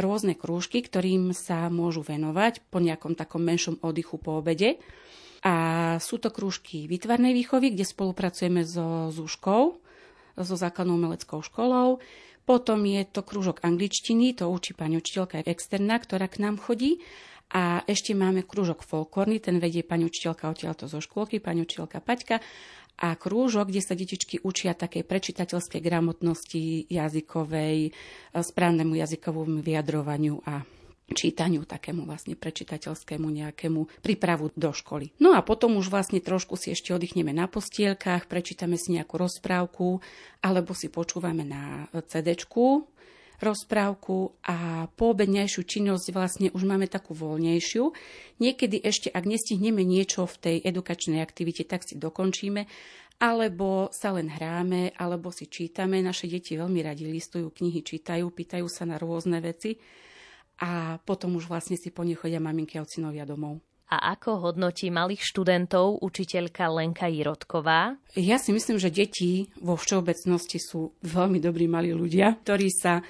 rôzne 0.00 0.32
krúžky, 0.32 0.80
ktorým 0.80 1.36
sa 1.36 1.68
môžu 1.68 2.00
venovať 2.00 2.64
po 2.72 2.80
nejakom 2.80 3.12
takom 3.12 3.44
menšom 3.44 3.84
oddychu 3.84 4.16
po 4.16 4.40
obede. 4.40 4.80
A 5.46 5.54
sú 6.02 6.18
to 6.18 6.34
krúžky 6.34 6.90
výtvarnej 6.90 7.30
výchovy, 7.30 7.74
kde 7.74 7.86
spolupracujeme 7.86 8.66
so 8.66 9.14
Zúškou, 9.14 9.78
so 10.38 10.54
základnou 10.58 10.98
umeleckou 10.98 11.42
školou. 11.42 12.02
Potom 12.42 12.80
je 12.88 13.04
to 13.04 13.20
krúžok 13.22 13.60
angličtiny, 13.60 14.32
to 14.32 14.48
učí 14.48 14.72
pani 14.72 14.96
učiteľka 14.98 15.44
externá, 15.44 16.00
ktorá 16.00 16.26
k 16.26 16.42
nám 16.42 16.56
chodí. 16.58 17.04
A 17.48 17.80
ešte 17.88 18.12
máme 18.12 18.44
krúžok 18.44 18.84
folklórny, 18.84 19.40
ten 19.40 19.56
vedie 19.56 19.80
pani 19.80 20.04
učiteľka 20.04 20.52
odtiaľto 20.52 20.84
zo 20.84 21.00
škôlky, 21.00 21.40
pani 21.40 21.64
učiteľka 21.64 22.00
Paťka. 22.00 22.40
A 22.98 23.14
krúžok, 23.14 23.70
kde 23.70 23.78
sa 23.84 23.94
detičky 23.94 24.42
učia 24.42 24.74
takej 24.74 25.06
prečitateľskej 25.06 25.80
gramotnosti 25.80 26.90
jazykovej, 26.90 27.94
správnemu 28.34 28.98
jazykovému 28.98 29.62
vyjadrovaniu 29.62 30.42
a 30.42 30.66
čítaniu, 31.12 31.64
takému 31.64 32.04
vlastne 32.04 32.36
prečitateľskému 32.36 33.28
nejakému 33.28 34.04
prípravu 34.04 34.52
do 34.52 34.70
školy. 34.72 35.16
No 35.20 35.32
a 35.32 35.40
potom 35.40 35.80
už 35.80 35.88
vlastne 35.88 36.20
trošku 36.20 36.60
si 36.60 36.72
ešte 36.72 36.92
oddychneme 36.92 37.32
na 37.32 37.48
postielkach, 37.48 38.28
prečítame 38.28 38.76
si 38.76 38.96
nejakú 38.96 39.16
rozprávku, 39.16 40.04
alebo 40.44 40.76
si 40.76 40.92
počúvame 40.92 41.44
na 41.48 41.88
cd 41.92 42.36
rozprávku 43.38 44.34
a 44.42 44.90
po 44.90 45.14
obednejšiu 45.14 45.62
činnosť 45.62 46.06
vlastne 46.10 46.48
už 46.50 46.62
máme 46.66 46.90
takú 46.90 47.14
voľnejšiu. 47.14 47.94
Niekedy 48.42 48.82
ešte, 48.82 49.08
ak 49.14 49.24
nestihneme 49.30 49.86
niečo 49.86 50.26
v 50.26 50.36
tej 50.42 50.56
edukačnej 50.66 51.22
aktivite, 51.22 51.62
tak 51.62 51.86
si 51.86 51.94
dokončíme, 51.94 52.66
alebo 53.22 53.90
sa 53.94 54.14
len 54.14 54.26
hráme, 54.30 54.94
alebo 54.98 55.30
si 55.30 55.46
čítame. 55.46 56.02
Naše 56.02 56.26
deti 56.26 56.58
veľmi 56.58 56.82
radi 56.82 57.06
listujú 57.06 57.54
knihy, 57.54 57.86
čítajú, 57.86 58.26
pýtajú 58.26 58.66
sa 58.66 58.86
na 58.86 58.98
rôzne 58.98 59.38
veci 59.38 59.78
a 60.58 60.98
potom 61.02 61.38
už 61.38 61.46
vlastne 61.46 61.78
si 61.78 61.94
po 61.94 62.02
nich 62.02 62.18
chodia 62.18 62.42
maminky 62.42 62.78
a 62.78 62.84
ocinovia 62.84 63.22
domov. 63.22 63.62
A 63.88 64.12
ako 64.12 64.44
hodnotí 64.44 64.92
malých 64.92 65.24
študentov 65.24 66.04
učiteľka 66.04 66.68
Lenka 66.68 67.08
Jirotková? 67.08 67.96
Ja 68.20 68.36
si 68.36 68.52
myslím, 68.52 68.76
že 68.76 68.92
deti 68.92 69.48
vo 69.64 69.80
všeobecnosti 69.80 70.60
sú 70.60 70.92
veľmi 71.00 71.40
dobrí 71.40 71.64
malí 71.64 71.96
ľudia, 71.96 72.36
ktorí 72.44 72.68
sa 72.68 73.00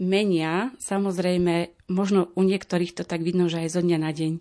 menia. 0.00 0.72
Samozrejme, 0.80 1.76
možno 1.92 2.32
u 2.32 2.42
niektorých 2.42 2.96
to 2.96 3.04
tak 3.04 3.20
vidno, 3.20 3.52
že 3.52 3.68
aj 3.68 3.76
zo 3.76 3.80
dňa 3.84 3.98
na 4.00 4.10
deň 4.16 4.32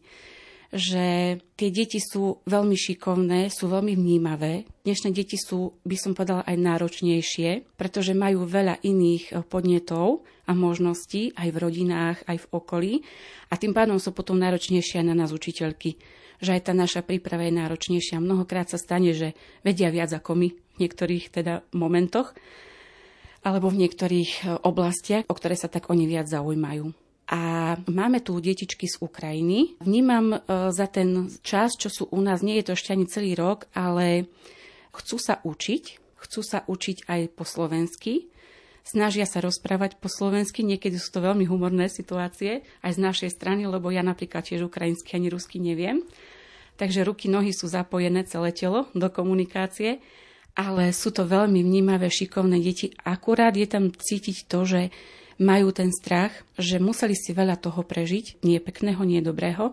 že 0.74 1.38
tie 1.54 1.70
deti 1.70 2.02
sú 2.02 2.42
veľmi 2.50 2.74
šikovné, 2.74 3.54
sú 3.54 3.70
veľmi 3.70 3.94
vnímavé. 3.94 4.66
Dnešné 4.82 5.14
deti 5.14 5.38
sú, 5.38 5.78
by 5.86 5.98
som 6.02 6.18
povedala, 6.18 6.42
aj 6.50 6.58
náročnejšie, 6.58 7.78
pretože 7.78 8.18
majú 8.18 8.50
veľa 8.50 8.82
iných 8.82 9.24
eh, 9.30 9.46
podnetov 9.46 10.26
a 10.50 10.58
možností 10.58 11.30
aj 11.38 11.54
v 11.54 11.62
rodinách, 11.62 12.18
aj 12.26 12.38
v 12.42 12.50
okolí. 12.50 12.94
A 13.54 13.62
tým 13.62 13.72
pádom 13.78 14.02
sú 14.02 14.18
potom 14.18 14.42
náročnejšie 14.42 15.06
na 15.06 15.14
nás 15.14 15.30
učiteľky. 15.30 16.02
Že 16.42 16.58
aj 16.58 16.62
tá 16.66 16.74
naša 16.74 17.06
príprava 17.06 17.46
je 17.46 17.54
náročnejšia. 17.54 18.18
Mnohokrát 18.18 18.68
sa 18.68 18.82
stane, 18.82 19.14
že 19.14 19.38
vedia 19.62 19.94
viac 19.94 20.10
ako 20.10 20.34
my 20.34 20.48
v 20.50 20.78
niektorých 20.82 21.30
teda 21.30 21.62
momentoch 21.78 22.34
alebo 23.46 23.70
v 23.70 23.86
niektorých 23.86 24.32
eh, 24.42 24.58
oblastiach, 24.66 25.30
o 25.30 25.38
ktoré 25.38 25.54
sa 25.54 25.70
tak 25.70 25.94
oni 25.94 26.10
viac 26.10 26.26
zaujímajú. 26.26 27.03
A 27.32 27.76
máme 27.88 28.20
tu 28.20 28.36
detičky 28.44 28.84
z 28.84 29.00
Ukrajiny. 29.00 29.80
Vnímam 29.80 30.36
e, 30.36 30.38
za 30.76 30.92
ten 30.92 31.32
čas, 31.40 31.80
čo 31.80 31.88
sú 31.88 32.04
u 32.12 32.20
nás, 32.20 32.44
nie 32.44 32.60
je 32.60 32.68
to 32.68 32.76
ešte 32.76 32.92
ani 32.92 33.08
celý 33.08 33.32
rok, 33.40 33.72
ale 33.72 34.28
chcú 34.92 35.16
sa 35.16 35.40
učiť, 35.40 35.84
chcú 36.20 36.42
sa 36.44 36.68
učiť 36.68 37.08
aj 37.08 37.22
po 37.32 37.48
slovensky, 37.48 38.28
snažia 38.84 39.24
sa 39.24 39.40
rozprávať 39.40 39.98
po 40.04 40.12
slovensky, 40.12 40.68
niekedy 40.68 41.00
sú 41.00 41.16
to 41.16 41.24
veľmi 41.24 41.48
humorné 41.48 41.88
situácie, 41.88 42.68
aj 42.84 42.92
z 42.92 43.00
našej 43.00 43.30
strany, 43.32 43.64
lebo 43.72 43.88
ja 43.88 44.04
napríklad 44.04 44.44
tiež 44.44 44.68
ukrajinsky 44.68 45.16
ani 45.16 45.32
rusky 45.32 45.64
neviem. 45.64 46.04
Takže 46.76 47.08
ruky, 47.08 47.32
nohy 47.32 47.56
sú 47.56 47.70
zapojené 47.70 48.28
celé 48.28 48.52
telo 48.52 48.92
do 48.92 49.08
komunikácie, 49.08 50.04
ale 50.54 50.94
sú 50.94 51.10
to 51.10 51.26
veľmi 51.26 51.62
vnímavé, 51.64 52.12
šikovné 52.12 52.62
deti. 52.62 52.94
Akurát 53.06 53.54
je 53.56 53.66
tam 53.66 53.90
cítiť 53.90 54.38
to, 54.46 54.60
že 54.68 54.82
majú 55.42 55.74
ten 55.74 55.90
strach, 55.90 56.34
že 56.58 56.82
museli 56.82 57.14
si 57.18 57.32
veľa 57.32 57.58
toho 57.58 57.82
prežiť, 57.86 58.44
nie 58.46 58.58
pekného, 58.58 59.02
nie 59.06 59.22
dobrého. 59.22 59.72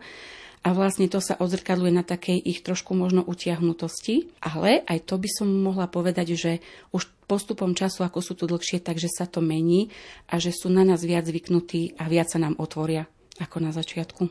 A 0.61 0.77
vlastne 0.77 1.09
to 1.09 1.25
sa 1.25 1.41
odzrkadluje 1.41 1.89
na 1.89 2.05
takej 2.05 2.37
ich 2.37 2.61
trošku 2.61 2.93
možno 2.93 3.25
utiahnutosti. 3.25 4.29
Ale 4.45 4.85
aj 4.85 5.09
to 5.09 5.17
by 5.17 5.29
som 5.33 5.49
mohla 5.49 5.89
povedať, 5.89 6.37
že 6.37 6.53
už 6.93 7.09
postupom 7.25 7.73
času, 7.73 8.05
ako 8.05 8.21
sú 8.21 8.37
tu 8.37 8.45
dlhšie, 8.45 8.85
takže 8.85 9.09
sa 9.09 9.25
to 9.25 9.41
mení 9.41 9.89
a 10.29 10.37
že 10.37 10.53
sú 10.53 10.69
na 10.69 10.85
nás 10.85 11.01
viac 11.01 11.25
zvyknutí 11.25 11.97
a 11.97 12.11
viac 12.13 12.29
sa 12.29 12.43
nám 12.43 12.61
otvoria 12.61 13.09
ako 13.41 13.57
na 13.63 13.71
začiatku. 13.73 14.29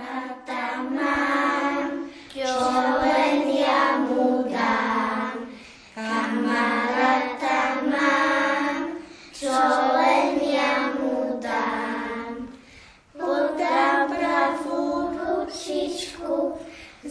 Marta, 0.00 0.82
mám, 0.90 2.10
čo 2.32 2.99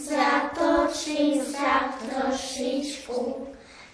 zatočím 0.10 1.38
sa 1.46 1.94
trošičku, 2.02 3.46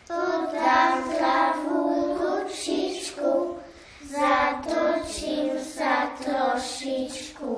to 0.07 0.22
dám 0.55 0.91
zdravú 1.11 2.16
ručičku, 2.16 3.59
zatočím 4.07 5.59
sa 5.59 6.16
trošičku. 6.24 7.51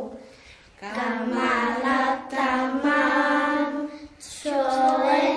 Kamala 0.82 2.26
tam 2.30 2.82
mám, 2.82 3.90
čo 4.18 4.58
len 5.06 5.37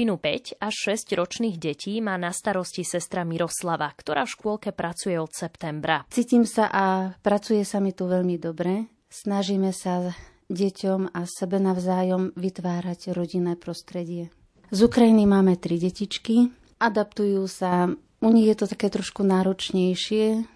Skupinu 0.00 0.16
5 0.16 0.64
až 0.64 0.96
6 0.96 1.12
ročných 1.12 1.60
detí 1.60 2.00
má 2.00 2.16
na 2.16 2.32
starosti 2.32 2.88
sestra 2.88 3.20
Miroslava, 3.20 3.92
ktorá 3.92 4.24
v 4.24 4.32
škôlke 4.32 4.72
pracuje 4.72 5.20
od 5.20 5.28
septembra. 5.28 6.08
Cítim 6.08 6.48
sa 6.48 6.72
a 6.72 7.12
pracuje 7.20 7.60
sa 7.68 7.84
mi 7.84 7.92
tu 7.92 8.08
veľmi 8.08 8.40
dobre. 8.40 8.88
Snažíme 9.12 9.76
sa 9.76 10.16
deťom 10.48 11.12
a 11.12 11.20
sebe 11.28 11.60
navzájom 11.60 12.32
vytvárať 12.32 13.12
rodinné 13.12 13.60
prostredie. 13.60 14.32
Z 14.72 14.88
Ukrajiny 14.88 15.28
máme 15.28 15.60
tri 15.60 15.76
detičky. 15.76 16.48
Adaptujú 16.80 17.44
sa. 17.44 17.92
U 18.24 18.28
nich 18.32 18.48
je 18.48 18.56
to 18.56 18.72
také 18.72 18.88
trošku 18.88 19.20
náročnejšie. 19.20 20.48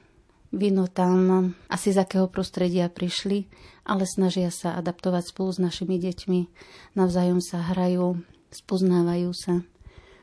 Vino 0.56 0.88
tam 0.88 1.52
asi 1.68 1.92
z 1.92 2.00
akého 2.00 2.32
prostredia 2.32 2.88
prišli, 2.88 3.44
ale 3.84 4.08
snažia 4.08 4.48
sa 4.48 4.72
adaptovať 4.80 5.36
spolu 5.36 5.52
s 5.52 5.60
našimi 5.60 6.00
deťmi. 6.00 6.40
Navzájom 6.96 7.44
sa 7.44 7.60
hrajú, 7.60 8.24
spoznávajú 8.54 9.30
sa 9.34 9.66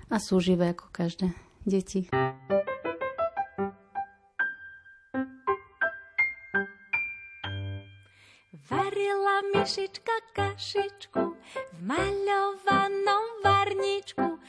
a 0.08 0.16
sú 0.20 0.40
živé 0.40 0.72
ako 0.72 0.88
každé 0.92 1.36
deti. 1.68 2.08
Varila 8.72 9.44
myšička 9.52 10.16
kašičku 10.32 11.24
v 11.76 11.78
maľovanom 11.84 13.26
varničku. 13.44 14.40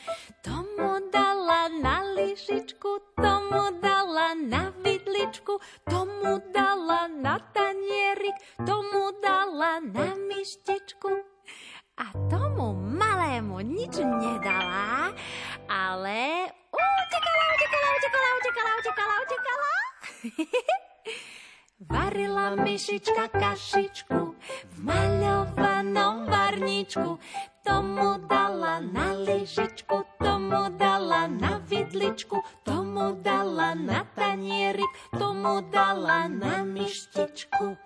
Tomu 0.46 1.10
dala 1.10 1.66
na 1.82 2.06
lyžičku, 2.14 2.90
tomu 3.18 3.62
dala 3.82 4.34
na 4.38 4.70
vidličku, 4.82 5.58
tomu 5.90 6.38
dala 6.54 7.10
na 7.10 7.38
tanierik, 7.50 8.38
tomu 8.62 9.10
dala 9.18 9.82
na 9.82 10.14
myštičku. 10.14 11.10
A 12.00 12.08
tomu 12.32 12.72
malému 12.72 13.60
nič 13.60 14.00
nedala, 14.00 15.12
ale 15.68 16.48
utekala, 16.72 17.44
utekala, 17.52 17.88
utekala, 18.00 18.28
utekala, 18.40 18.72
utekala, 18.80 19.14
utekala. 19.20 19.72
Varila 21.92 22.56
myšička 22.56 23.36
kašičku 23.36 24.20
v 24.72 24.76
maľovanom 24.80 26.24
varničku. 26.32 27.20
Tomu 27.62 28.18
dala 28.26 28.80
na 28.80 29.12
lyžičku, 29.12 30.02
tomu 30.18 30.72
dala 30.80 31.28
na 31.28 31.60
vidličku, 31.62 32.40
tomu 32.64 33.20
dala 33.20 33.76
na 33.76 34.02
tanierik, 34.16 34.88
tomu 35.14 35.60
dala 35.68 36.26
na 36.26 36.64
myštičku. 36.64 37.78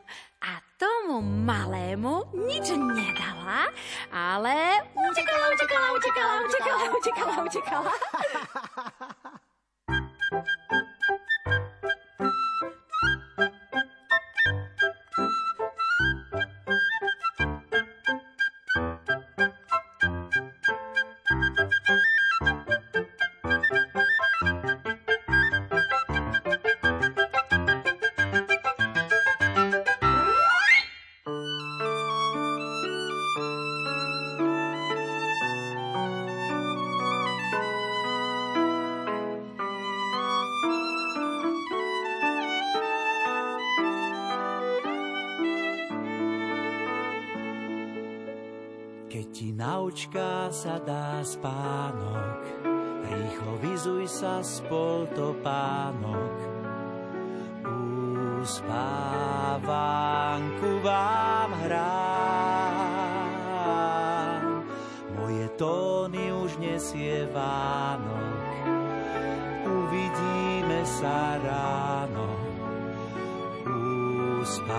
Tomu 0.77 1.25
malému 1.25 2.37
nič 2.37 2.77
nedala, 2.77 3.73
ale 4.13 4.85
utekala, 4.93 5.49
utekala, 5.49 5.89
utekala, 5.97 6.35
utekala, 6.45 6.85
utekala, 6.93 7.37
utekala. 7.49 7.93
sa 50.67 50.83
dá 50.83 51.23
spánok, 51.23 52.43
rýchlo 53.07 53.55
vyzuj 53.63 54.11
sa 54.11 54.43
spol 54.43 55.07
to 55.15 55.31
pánok. 55.39 56.35
Uspávanku 58.43 59.63
vám 60.83 61.55
hrám, 61.63 62.83
moje 65.15 65.47
tóny 65.55 66.35
už 66.35 66.59
nesie 66.59 67.31
Vánok. 67.31 68.43
Uvidíme 69.71 70.83
sa 70.83 71.39
ráno, 71.47 72.27
uspávanku 74.43 74.75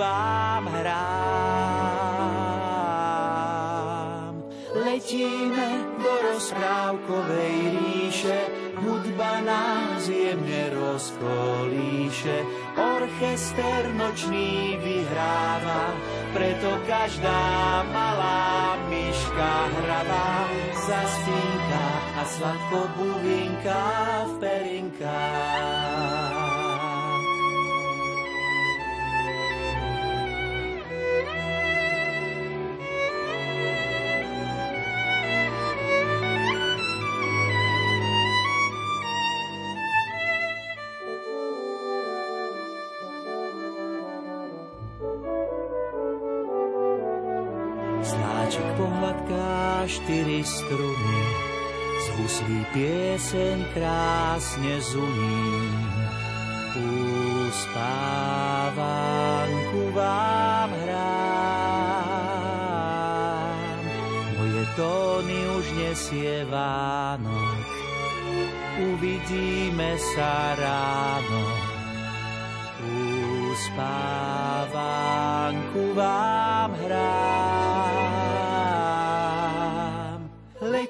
vám 0.00 0.55
rozkolíše. 11.06 12.36
Orchester 12.76 13.94
nočný 13.94 14.78
vyhráva, 14.82 15.94
preto 16.34 16.70
každá 16.86 17.86
malá 17.92 18.76
myška 18.88 19.52
hravá 19.78 20.48
zaspínka 20.74 21.86
a 22.18 22.22
sladko 22.24 22.80
buvinka 22.98 23.82
v 24.26 24.32
perinkách. 24.40 26.15
Struny, 50.46 51.22
z 52.06 52.06
huslí 52.22 52.62
pieseň 52.70 53.66
krásne 53.74 54.78
zuní. 54.80 55.74
Uspávanku 57.50 58.22
vám 59.90 60.70
hrám. 60.70 61.06
prinesie 65.96 66.44
Vánok. 66.52 67.64
Uvidíme 68.76 69.96
sa 70.12 70.52
ráno, 70.52 71.48
uspávanku 73.56 73.96
vám 75.96 76.76
hrám. 76.84 77.55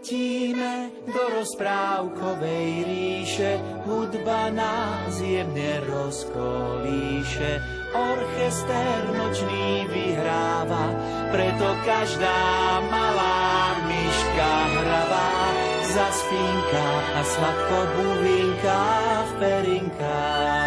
Letíme 0.07 0.95
do 1.11 1.23
rozprávkovej 1.35 2.87
ríše, 2.87 3.59
hudba 3.91 4.55
nás 4.55 5.19
jemne 5.19 5.83
rozkolíše, 5.83 7.59
orchester 7.91 9.03
nočný 9.19 9.91
vyhráva, 9.91 10.95
preto 11.35 11.75
každá 11.83 12.39
malá 12.87 13.83
myška 13.91 14.51
hravá 14.79 15.31
zaspínka 15.91 16.87
a 17.19 17.21
sladko 17.27 17.79
buvinka 17.99 18.83
v 19.27 19.31
perinkách. 19.43 20.66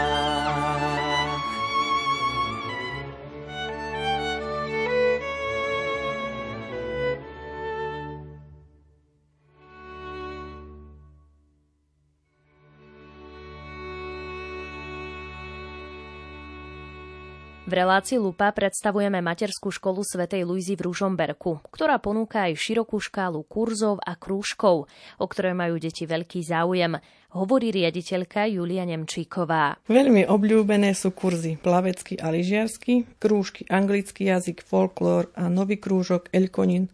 V 17.70 17.78
relácii 17.78 18.17
Lupa 18.17 18.49
predstavujeme 18.49 19.22
materskú 19.22 19.70
školu 19.70 20.01
svätej 20.01 20.41
Luizy 20.41 20.74
v 20.74 20.89
Ružomberku, 20.89 21.61
ktorá 21.70 22.01
ponúka 22.01 22.49
aj 22.49 22.57
širokú 22.57 22.97
škálu 22.97 23.45
kurzov 23.45 24.01
a 24.01 24.17
krúžkov, 24.17 24.89
o 25.22 25.26
ktoré 25.30 25.53
majú 25.53 25.78
deti 25.78 26.09
veľký 26.09 26.41
záujem, 26.41 26.97
hovorí 27.30 27.70
riaditeľka 27.70 28.49
Julia 28.49 28.89
Nemčíková. 28.89 29.78
Veľmi 29.86 30.26
obľúbené 30.26 30.97
sú 30.97 31.13
kurzy 31.13 31.61
plavecký 31.61 32.17
a 32.17 32.34
lyžiarsky, 32.34 33.05
krúžky 33.22 33.70
anglický 33.70 34.34
jazyk, 34.34 34.65
folklór 34.65 35.30
a 35.38 35.45
nový 35.45 35.78
krúžok 35.78 36.34
Elkonin. 36.34 36.89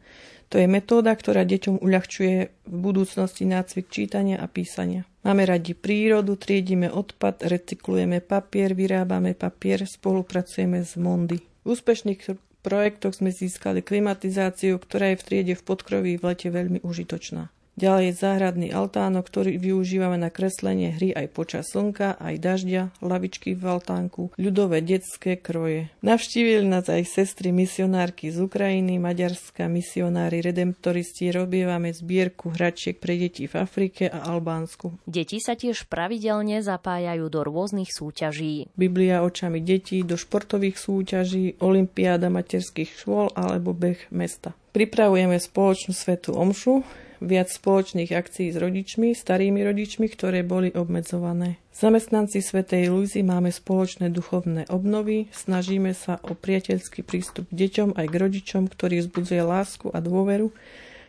To 0.54 0.62
je 0.62 0.68
metóda, 0.70 1.12
ktorá 1.18 1.41
deťom 1.41 1.82
uľahčuje 1.82 2.38
v 2.70 2.76
budúcnosti 2.76 3.43
nácvik 3.50 3.89
čítania 3.89 4.38
a 4.38 4.46
písania. 4.46 5.04
Máme 5.26 5.41
radi 5.41 5.74
prírodu, 5.74 6.38
triedime 6.38 6.86
odpad, 6.86 7.50
recyklujeme 7.50 8.22
papier, 8.22 8.78
vyrábame 8.78 9.34
papier, 9.34 9.82
spolupracujeme 9.89 10.86
s 10.86 10.93
Mondy. 11.02 11.41
V 11.66 11.74
úspešných 11.74 12.38
projektoch 12.62 13.18
sme 13.18 13.34
získali 13.34 13.82
klimatizáciu, 13.82 14.78
ktorá 14.78 15.14
je 15.14 15.22
v 15.22 15.26
triede 15.26 15.54
v 15.58 15.66
podkroví 15.66 16.18
v 16.18 16.24
lete 16.30 16.54
veľmi 16.54 16.86
užitočná. 16.86 17.50
Ďalej 17.76 18.03
je 18.07 18.19
záhradný 18.23 18.67
altánok, 18.71 19.28
ktorý 19.28 19.59
využívame 19.59 20.15
na 20.15 20.32
kreslenie 20.32 20.95
hry 20.95 21.11
aj 21.11 21.28
počas 21.36 21.76
slnka, 21.76 22.15
aj 22.15 22.36
dažďa, 22.39 22.82
lavičky 23.03 23.51
v 23.51 23.63
altánku, 23.67 24.32
ľudové 24.39 24.80
detské 24.80 25.36
kroje. 25.36 25.91
Navštívili 25.99 26.63
nás 26.63 26.88
aj 26.88 27.03
sestry 27.03 27.51
misionárky 27.51 28.32
z 28.32 28.47
Ukrajiny, 28.47 28.95
Maďarska, 28.95 29.67
misionári, 29.67 30.39
redemptoristi, 30.39 31.36
robievame 31.36 31.91
zbierku 31.91 32.55
hračiek 32.55 32.95
pre 32.95 33.19
deti 33.19 33.43
v 33.43 33.59
Afrike 33.59 34.07
a 34.07 34.23
Albánsku. 34.32 35.03
Deti 35.03 35.43
sa 35.43 35.59
tiež 35.59 35.91
pravidelne 35.91 36.63
zapájajú 36.63 37.28
do 37.28 37.43
rôznych 37.43 37.91
súťaží. 37.91 38.71
Biblia 38.80 39.19
očami 39.19 39.59
detí, 39.59 39.99
do 40.07 40.15
športových 40.15 40.80
súťaží, 40.80 41.59
olimpiáda 41.59 42.32
materských 42.32 43.03
škôl 43.03 43.36
alebo 43.36 43.76
beh 43.76 43.99
mesta. 44.15 44.55
Pripravujeme 44.71 45.39
spoločnú 45.39 45.91
svetú 45.95 46.36
omšu, 46.36 46.84
viac 47.26 47.49
spoločných 47.49 48.13
akcií 48.13 48.53
s 48.53 48.57
rodičmi, 48.61 49.17
starými 49.17 49.65
rodičmi, 49.65 50.05
ktoré 50.07 50.45
boli 50.45 50.69
obmedzované. 50.71 51.57
Zamestnanci 51.76 52.39
Svetej 52.39 52.88
Luizy 52.93 53.26
máme 53.26 53.51
spoločné 53.51 54.13
duchovné 54.13 54.69
obnovy, 54.71 55.28
snažíme 55.34 55.91
sa 55.91 56.21
o 56.23 56.38
priateľský 56.38 57.03
prístup 57.03 57.49
k 57.51 57.67
deťom 57.67 57.97
aj 57.97 58.05
k 58.07 58.15
rodičom, 58.15 58.63
ktorý 58.69 59.03
vzbudzuje 59.03 59.41
lásku 59.43 59.91
a 59.91 59.99
dôveru. 59.99 60.53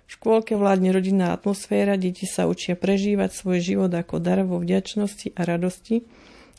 V 0.07 0.11
škôlke 0.11 0.59
vládne 0.59 0.91
rodinná 0.91 1.37
atmosféra, 1.37 2.01
deti 2.01 2.25
sa 2.25 2.49
učia 2.51 2.75
prežívať 2.75 3.31
svoj 3.31 3.59
život 3.63 3.93
ako 3.95 4.19
dar 4.19 4.43
vo 4.43 4.59
vďačnosti 4.59 5.37
a 5.37 5.43
radosti 5.47 6.03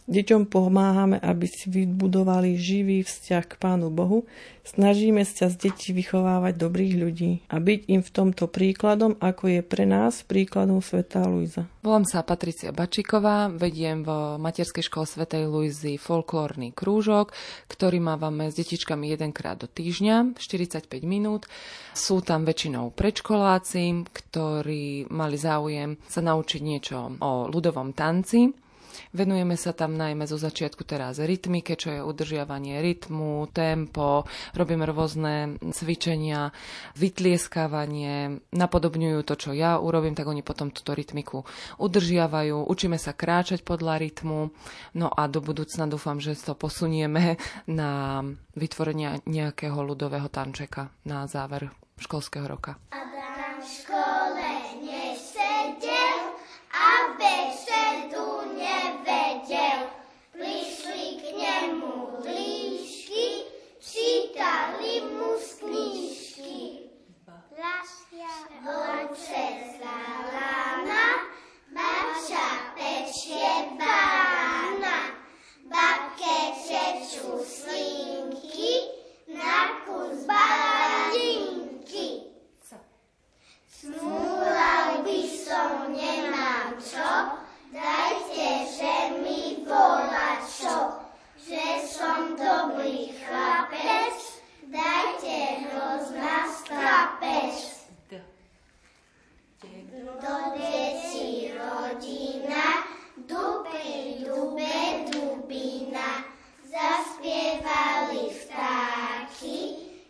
Deťom 0.08 0.48
pomáhame, 0.48 1.20
aby 1.20 1.52
si 1.52 1.68
vybudovali 1.68 2.56
živý 2.56 3.04
vzťah 3.04 3.44
k 3.44 3.54
Pánu 3.60 3.92
Bohu. 3.92 4.24
Snažíme 4.64 5.20
sa 5.28 5.52
z 5.52 5.68
detí 5.68 5.92
vychovávať 5.92 6.56
dobrých 6.56 6.96
ľudí 6.96 7.32
a 7.52 7.60
byť 7.60 7.92
im 7.92 8.00
v 8.00 8.14
tomto 8.16 8.48
príkladom, 8.48 9.20
ako 9.20 9.60
je 9.60 9.62
pre 9.68 9.84
nás 9.84 10.24
príkladom 10.24 10.80
Svetá 10.80 11.28
Luisa. 11.28 11.68
Volám 11.84 12.08
sa 12.08 12.24
Patricia 12.24 12.72
Bačiková, 12.72 13.52
vediem 13.52 14.08
v 14.08 14.40
materskej 14.40 14.88
škole 14.88 15.04
Svetej 15.04 15.44
Luizy 15.44 16.00
folklórny 16.00 16.72
krúžok, 16.72 17.36
ktorý 17.68 18.00
mávame 18.00 18.48
s 18.48 18.56
detičkami 18.56 19.12
jedenkrát 19.12 19.60
do 19.60 19.68
týždňa, 19.68 20.40
45 20.40 20.88
minút. 21.04 21.52
Sú 21.92 22.24
tam 22.24 22.48
väčšinou 22.48 22.96
predškoláci, 22.96 24.08
ktorí 24.08 25.12
mali 25.12 25.36
záujem 25.36 26.00
sa 26.08 26.24
naučiť 26.24 26.62
niečo 26.64 27.20
o 27.20 27.52
ľudovom 27.52 27.92
tanci 27.92 28.67
Venujeme 29.14 29.56
sa 29.60 29.72
tam 29.74 29.96
najmä 29.96 30.26
zo 30.26 30.38
začiatku 30.38 30.84
teraz 30.84 31.22
rytmike, 31.22 31.78
čo 31.78 31.90
je 31.94 32.02
udržiavanie 32.02 32.80
rytmu, 32.82 33.50
tempo, 33.52 34.26
robíme 34.54 34.84
rôzne 34.86 35.58
cvičenia, 35.72 36.52
vytlieskávanie, 36.98 38.44
napodobňujú 38.52 39.20
to, 39.24 39.34
čo 39.36 39.52
ja 39.54 39.78
urobím, 39.78 40.14
tak 40.18 40.30
oni 40.30 40.42
potom 40.42 40.70
túto 40.74 40.94
rytmiku 40.94 41.44
udržiavajú, 41.78 42.68
učíme 42.68 42.98
sa 43.00 43.14
kráčať 43.14 43.64
podľa 43.64 44.02
rytmu, 44.02 44.52
no 44.96 45.08
a 45.08 45.22
do 45.28 45.40
budúcna 45.40 45.90
dúfam, 45.90 46.20
že 46.22 46.38
to 46.38 46.54
posunieme 46.58 47.40
na 47.70 48.22
vytvorenie 48.58 49.26
nejakého 49.26 49.78
ľudového 49.78 50.28
tančeka 50.28 50.90
na 51.06 51.30
záver 51.30 51.70
školského 51.98 52.46
roka. 52.46 52.78
Adam 52.94 53.62
škole 53.62 54.57
čítali 64.18 65.06
mu 65.14 65.38
z 65.38 65.50
knížky. 65.62 66.58
Oče 68.66 69.46
zalana, 69.78 71.06
babča 71.74 72.48
pečie 72.74 73.78
bána, 73.78 75.14
babke 75.70 76.38
čečú 76.66 77.38
slinky, 77.46 78.90
na 79.30 79.86
kus 79.86 80.26
balinky. 80.26 82.34
Smúlal 83.70 85.06
by 85.06 85.20
som, 85.30 85.94
nemám 85.94 86.74
čo, 86.82 87.38
dajte, 87.70 88.50
že 88.66 88.94
mi 89.22 89.62
volá 89.62 90.42
čo, 90.42 90.97
že 91.48 91.88
som 91.88 92.36
dobrý 92.36 93.16
chlapec, 93.24 94.44
dajte 94.68 95.40
hrozná 95.64 96.44
strapec. 96.52 97.56
Do 100.18 100.36
deci 100.60 101.56
rodina, 101.56 102.84
dupy, 103.16 104.28
dube, 104.28 105.08
dubina, 105.08 106.28
zaspievali 106.68 108.28
vtáky, 108.44 109.60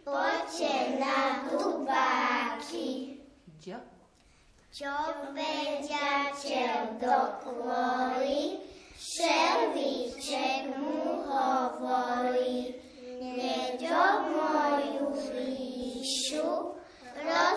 poďte 0.02 0.98
na 0.98 1.46
dubáky. 1.54 3.22
Čo 4.74 4.94
veďateľ 5.34 7.02
do 7.02 7.20
kvôli, 7.42 8.62
šelvíček 10.28 10.76
mu 10.76 11.24
hovorí, 11.24 12.76
neďo 13.24 14.04
moju 14.28 15.08
ríšu, 15.32 16.76
rozďobeš 17.16 17.57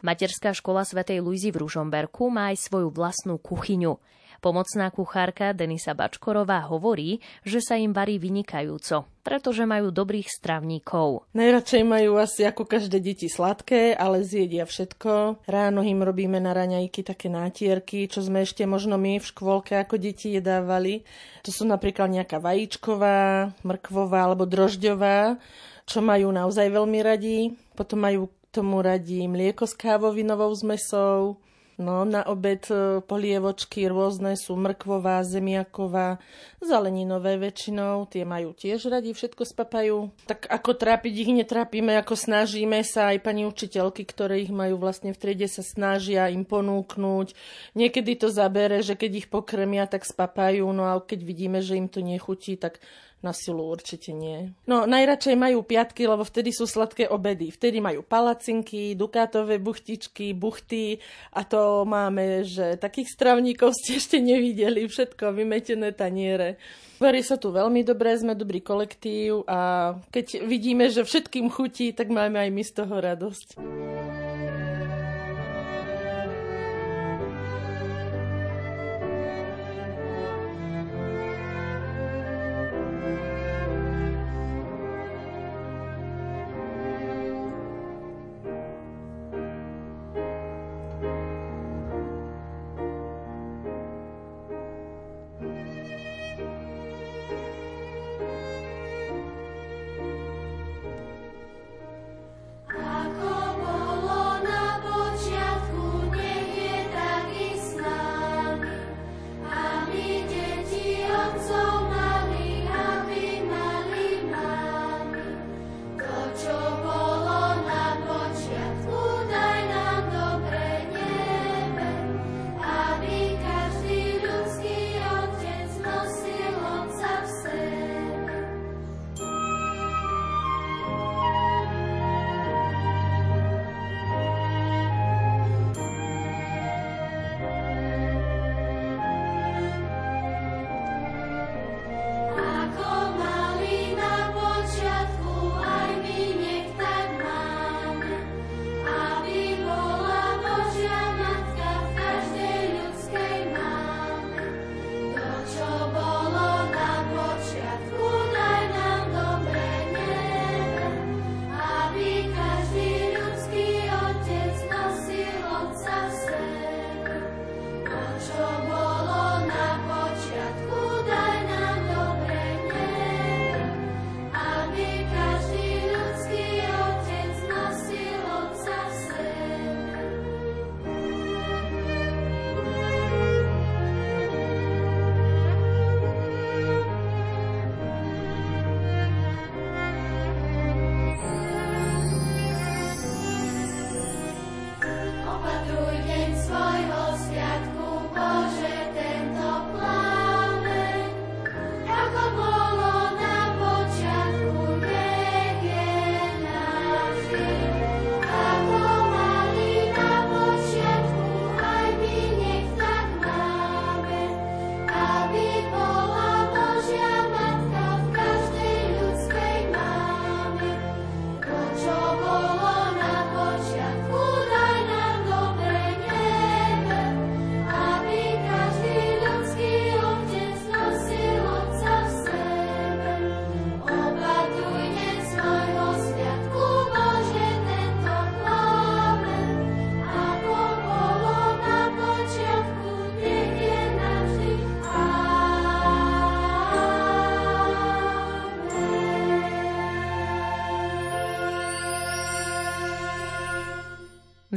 Materská 0.00 0.56
škola 0.56 0.88
svätej 0.88 1.20
Luizy 1.20 1.52
v 1.52 1.60
Ružomberku 1.64 2.32
má 2.32 2.48
aj 2.48 2.72
svoju 2.72 2.88
vlastnú 2.88 3.36
kuchyňu. 3.36 4.00
Pomocná 4.40 4.88
kuchárka 4.88 5.52
Denisa 5.52 5.92
Bačkorová 5.92 6.64
hovorí, 6.64 7.20
že 7.44 7.60
sa 7.60 7.76
im 7.76 7.92
varí 7.92 8.16
vynikajúco, 8.16 9.04
pretože 9.20 9.68
majú 9.68 9.92
dobrých 9.92 10.32
stravníkov. 10.32 11.28
Najradšej 11.36 11.84
majú 11.84 12.16
asi 12.16 12.48
ako 12.48 12.64
každé 12.64 13.04
deti 13.04 13.28
sladké, 13.28 13.92
ale 13.92 14.24
zjedia 14.24 14.64
všetko. 14.64 15.44
Ráno 15.44 15.84
im 15.84 16.00
robíme 16.00 16.40
na 16.40 16.56
raňajky 16.56 17.04
také 17.04 17.28
nátierky, 17.28 18.08
čo 18.08 18.24
sme 18.24 18.48
ešte 18.48 18.64
možno 18.64 18.96
my 18.96 19.20
v 19.20 19.28
škôlke 19.28 19.76
ako 19.76 20.00
deti 20.00 20.32
jedávali. 20.32 21.04
To 21.44 21.52
sú 21.52 21.68
napríklad 21.68 22.08
nejaká 22.08 22.40
vajíčková, 22.40 23.52
mrkvová 23.60 24.24
alebo 24.24 24.48
drožďová, 24.48 25.36
čo 25.84 26.00
majú 26.00 26.32
naozaj 26.32 26.64
veľmi 26.64 26.98
radi. 27.04 27.52
Potom 27.76 28.00
majú 28.00 28.32
tomu 28.50 28.82
radí 28.82 29.26
mlieko 29.30 29.66
s 29.66 29.74
kávovinovou 29.78 30.54
zmesou, 30.54 31.38
No, 31.80 32.04
na 32.04 32.20
obed 32.28 32.68
e, 32.68 33.00
polievočky 33.00 33.88
rôzne 33.88 34.36
sú 34.36 34.52
mrkvová, 34.52 35.24
zemiaková, 35.24 36.20
zeleninové 36.60 37.40
väčšinou, 37.40 38.04
tie 38.04 38.28
majú 38.28 38.52
tiež 38.52 38.92
radi, 38.92 39.16
všetko 39.16 39.48
spapajú. 39.48 40.12
Tak 40.28 40.44
ako 40.44 40.76
trápiť 40.76 41.14
ich 41.24 41.32
netrápime, 41.32 41.96
ako 41.96 42.20
snažíme 42.20 42.84
sa, 42.84 43.16
aj 43.16 43.24
pani 43.24 43.48
učiteľky, 43.48 44.04
ktoré 44.04 44.44
ich 44.44 44.52
majú 44.52 44.76
vlastne 44.76 45.16
v 45.16 45.20
triede, 45.24 45.48
sa 45.48 45.64
snažia 45.64 46.28
im 46.28 46.44
ponúknuť. 46.44 47.32
Niekedy 47.72 48.12
to 48.20 48.28
zabere, 48.28 48.84
že 48.84 48.92
keď 48.92 49.24
ich 49.24 49.28
pokremia, 49.32 49.88
tak 49.88 50.04
spapajú, 50.04 50.68
no 50.76 50.84
a 50.84 51.00
keď 51.00 51.24
vidíme, 51.24 51.64
že 51.64 51.80
im 51.80 51.88
to 51.88 52.04
nechutí, 52.04 52.60
tak 52.60 52.84
na 53.20 53.36
silu 53.36 53.68
určite 53.68 54.16
nie. 54.16 54.52
No 54.64 54.88
najradšej 54.88 55.36
majú 55.36 55.60
piatky, 55.60 56.08
lebo 56.08 56.24
vtedy 56.24 56.52
sú 56.56 56.64
sladké 56.64 57.08
obedy. 57.08 57.52
Vtedy 57.52 57.80
majú 57.80 58.00
palacinky, 58.00 58.96
dukátové 58.96 59.60
buchtičky, 59.60 60.32
buchty 60.32 61.00
a 61.36 61.44
to 61.44 61.84
máme, 61.84 62.44
že 62.48 62.80
takých 62.80 63.12
stravníkov 63.12 63.76
ste 63.76 64.00
ešte 64.00 64.18
nevideli. 64.18 64.88
Všetko 64.88 65.36
vymetené 65.36 65.92
taniere. 65.92 66.56
Varí 67.00 67.24
sa 67.24 67.40
tu 67.40 67.48
veľmi 67.48 67.80
dobre, 67.80 68.12
sme 68.12 68.36
dobrý 68.36 68.60
kolektív 68.60 69.48
a 69.48 69.92
keď 70.12 70.44
vidíme, 70.44 70.92
že 70.92 71.00
všetkým 71.00 71.48
chutí, 71.48 71.96
tak 71.96 72.12
máme 72.12 72.36
aj 72.36 72.50
my 72.52 72.62
z 72.64 72.72
toho 72.76 72.94
radosť. 73.00 73.48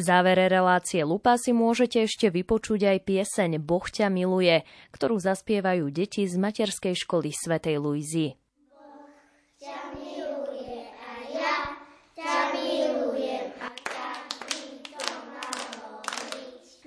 Závere 0.04 0.52
relácie 0.52 1.00
Lupa 1.08 1.40
si 1.40 1.56
môžete 1.56 2.04
ešte 2.04 2.28
vypočuť 2.28 2.92
aj 2.92 2.98
pieseň 3.08 3.64
Boh 3.64 3.88
ťa 3.88 4.12
miluje, 4.12 4.68
ktorú 4.92 5.16
zaspievajú 5.24 5.88
deti 5.88 6.28
z 6.28 6.36
materskej 6.36 7.00
školy 7.00 7.32
Svetej 7.32 7.80
Luizy. 7.80 8.36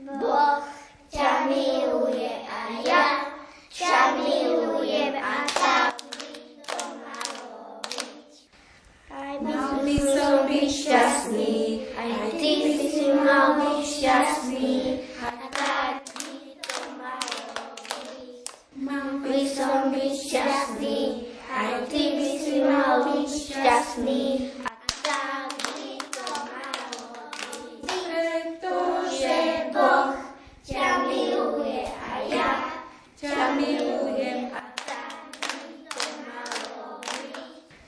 Boh 0.07 0.63
ťa 1.11 1.51
miluje 1.51 2.31
a 2.47 2.61
ja 2.87 3.35
ťa 3.69 4.23
milujem 4.23 5.19
a 5.19 5.35
tak 5.51 5.99
by 5.99 6.31
to 6.63 6.79
malo 7.03 7.83
byť. 7.83 8.33
Aj 9.11 9.35
by 9.83 9.97
som 9.99 10.47
byť 10.47 10.69
šťastný, 10.71 11.91
aj 11.99 12.11
ty 12.39 12.53
si 12.79 13.11
mal 13.11 13.59
byť 13.59 13.83
šťastný 13.83 15.03
a 15.21 15.29
tak 15.51 16.07
by 16.07 16.55
to 16.65 16.79
malo 16.97 17.75
byť. 17.83 18.47
Mal 18.79 19.11
by 19.27 19.39
som 19.51 19.91
byť 19.91 20.15
šťastný, 20.15 20.99
aj 21.51 21.73
ty 21.91 22.03
by 22.15 22.29
si 22.39 22.55
mal 22.63 23.03
byť 23.05 23.27
šťastný 23.27 24.23
a 24.63 24.71
tak 25.03 25.51
by 25.59 25.99
to 26.15 26.27
malo 26.47 27.03
byť. 27.83 28.07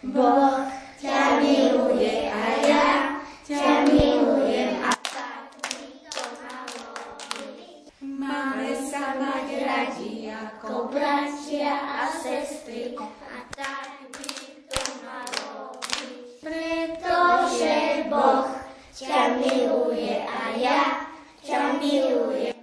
Boh 0.09 0.67
ťa 0.99 1.39
miluje 1.39 2.27
a 2.27 2.43
ja 2.67 3.23
ťa 3.47 3.87
milujem 3.87 4.83
a 4.83 4.91
tak 4.99 5.53
by 5.63 5.85
to 6.11 6.25
malo 6.43 6.91
byť. 7.39 7.87
Máme 8.03 8.71
sa 8.89 9.15
mať 9.15 9.47
radi 9.63 10.27
ako 10.27 10.91
bratia 10.91 11.71
a 11.77 12.11
sestry 12.19 12.99
a 12.99 13.39
tak 13.55 14.11
by 14.11 14.27
to 14.67 14.83
malo 15.07 15.79
byť. 15.87 16.43
Pretože 16.43 17.77
Boh 18.11 18.49
ťa 18.91 19.39
miluje 19.39 20.19
a 20.25 20.41
ja 20.59 21.07
ťa 21.47 21.79
milujem. 21.79 22.57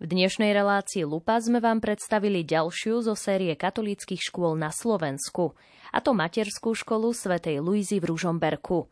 dnešnej 0.11 0.51
relácii 0.51 1.07
Lupa 1.07 1.39
sme 1.39 1.63
vám 1.63 1.79
predstavili 1.79 2.43
ďalšiu 2.43 3.07
zo 3.07 3.15
série 3.15 3.55
katolíckých 3.55 4.19
škôl 4.19 4.59
na 4.59 4.67
Slovensku, 4.67 5.55
a 5.95 6.03
to 6.03 6.11
materskú 6.11 6.75
školu 6.75 7.15
svätej 7.15 7.63
Luizy 7.63 8.03
v 8.03 8.11
Ružomberku. 8.11 8.91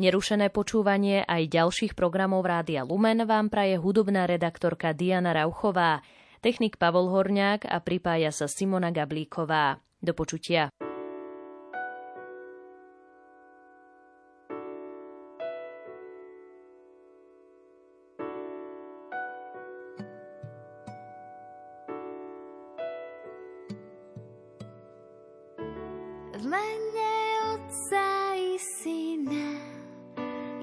Nerušené 0.00 0.48
počúvanie 0.48 1.22
aj 1.28 1.52
ďalších 1.52 1.92
programov 1.92 2.48
Rádia 2.48 2.82
Lumen 2.82 3.28
vám 3.28 3.52
praje 3.52 3.76
hudobná 3.76 4.24
redaktorka 4.24 4.96
Diana 4.96 5.36
Rauchová, 5.36 6.00
technik 6.40 6.80
Pavol 6.80 7.12
Horňák 7.12 7.68
a 7.68 7.78
pripája 7.84 8.32
sa 8.32 8.48
Simona 8.48 8.88
Gablíková. 8.88 9.84
Do 10.00 10.16
počutia. 10.16 10.72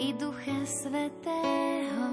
I 0.02 0.14
Ducha 0.14 0.66
Svetého. 0.66 2.10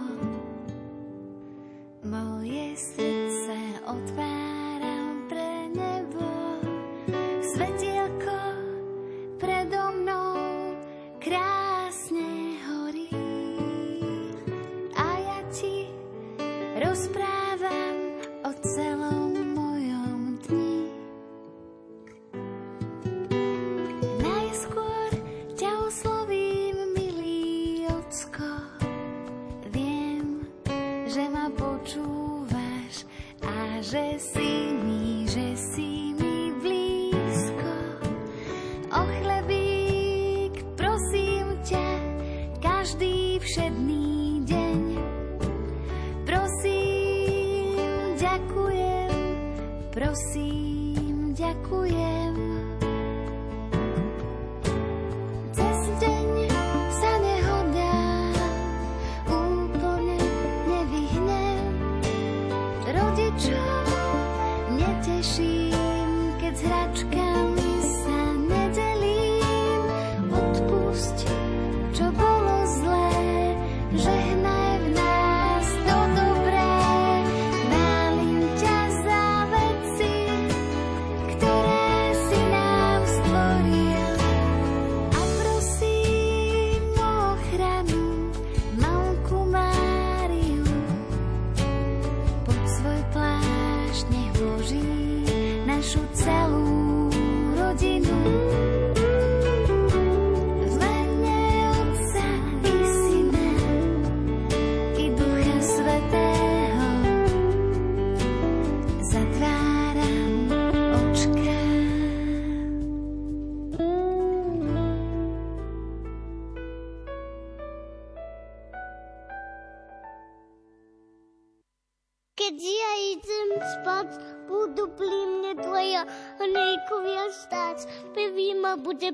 Moje 2.05 2.77
srdce 2.77 3.57
otváram 3.87 4.48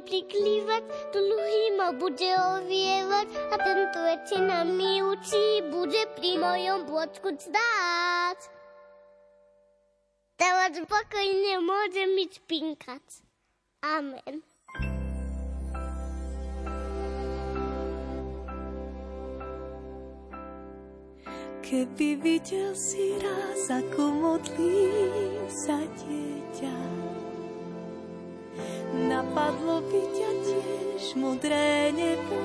priklívať, 0.05 0.83
druhý 1.11 1.65
ma 1.75 1.91
bude 1.97 2.31
ovievať 2.61 3.27
a 3.51 3.55
ten 3.59 3.81
tretí 3.91 4.39
mi 4.77 5.01
učí, 5.01 5.65
bude 5.73 6.05
pri 6.15 6.39
mojom 6.39 6.87
bodku 6.87 7.33
stáť. 7.35 8.39
Teraz 10.37 10.77
spokojne 10.77 11.63
môžem 11.65 12.13
mi 12.13 12.29
spinkať. 12.29 13.25
Amen. 13.85 14.45
Keby 21.65 22.21
videl 22.21 22.77
si 22.77 23.17
raz, 23.25 23.73
ako 23.73 24.13
modlí 24.13 24.85
sa 25.49 25.81
dieťa, 25.81 26.94
napadlo 28.95 29.83
by 29.85 30.01
ťa 30.15 30.31
tiež 30.47 31.03
modré 31.19 31.91
nebo, 31.91 32.39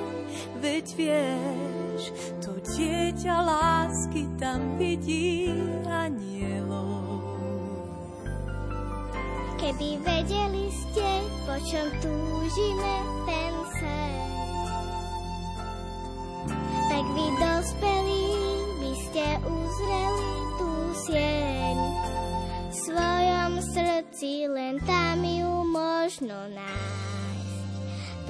veď 0.58 0.86
vieš, 0.98 2.02
to 2.42 2.54
dieťa 2.74 3.36
lásky 3.40 4.26
tam 4.36 4.76
vidí 4.76 5.52
anielov. 5.86 7.22
Keby 9.60 10.00
vedeli 10.02 10.72
ste, 10.72 11.08
po 11.44 11.54
čom 11.68 11.86
túžime 12.00 12.94
ten 13.28 13.54
svet, 13.76 14.30
tak 16.88 17.04
vy 17.12 17.26
dospelí 17.36 18.28
by 18.80 18.92
ste 19.04 19.24
uzreli 19.44 20.32
tú 20.56 20.70
sieň. 21.04 21.76
V 22.70 22.78
svojom 22.86 23.58
srdci 23.74 24.46
len 24.46 24.78
tam 24.86 25.26
ju 25.26 25.66
možno 25.66 26.46
nájsť. 26.54 27.66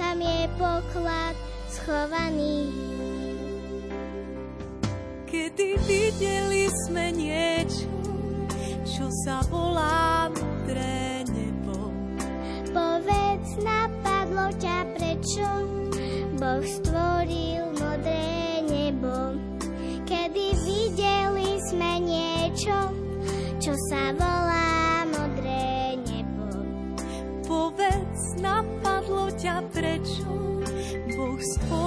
Tam 0.01 0.17
je 0.17 0.41
poklad 0.57 1.37
schovaný. 1.69 2.73
Kedy 5.29 5.77
videli 5.85 6.73
sme 6.73 7.13
niečo, 7.13 7.85
čo 8.81 9.05
sa 9.29 9.45
volá 9.45 10.33
modré 10.33 11.21
nebo. 11.29 11.93
Povedz, 12.73 13.49
napadlo 13.61 14.49
ťa 14.57 14.77
prečo 14.97 15.49
Boh 16.41 16.65
stvoril 16.65 17.77
modré 17.77 18.65
nebo. 18.65 19.37
Kedy 20.09 20.45
videli 20.65 21.61
sme 21.69 22.01
niečo, 22.09 22.89
čo 23.61 23.77
sa 23.77 24.09
volá 24.17 25.05
modré 25.05 25.93
nebo. 26.01 26.49
Povedz, 27.45 28.41
napadlo 28.41 29.29
ťa 29.37 29.61
prečo 29.69 30.25
Boh 31.13 31.37
stvoril 31.37 31.80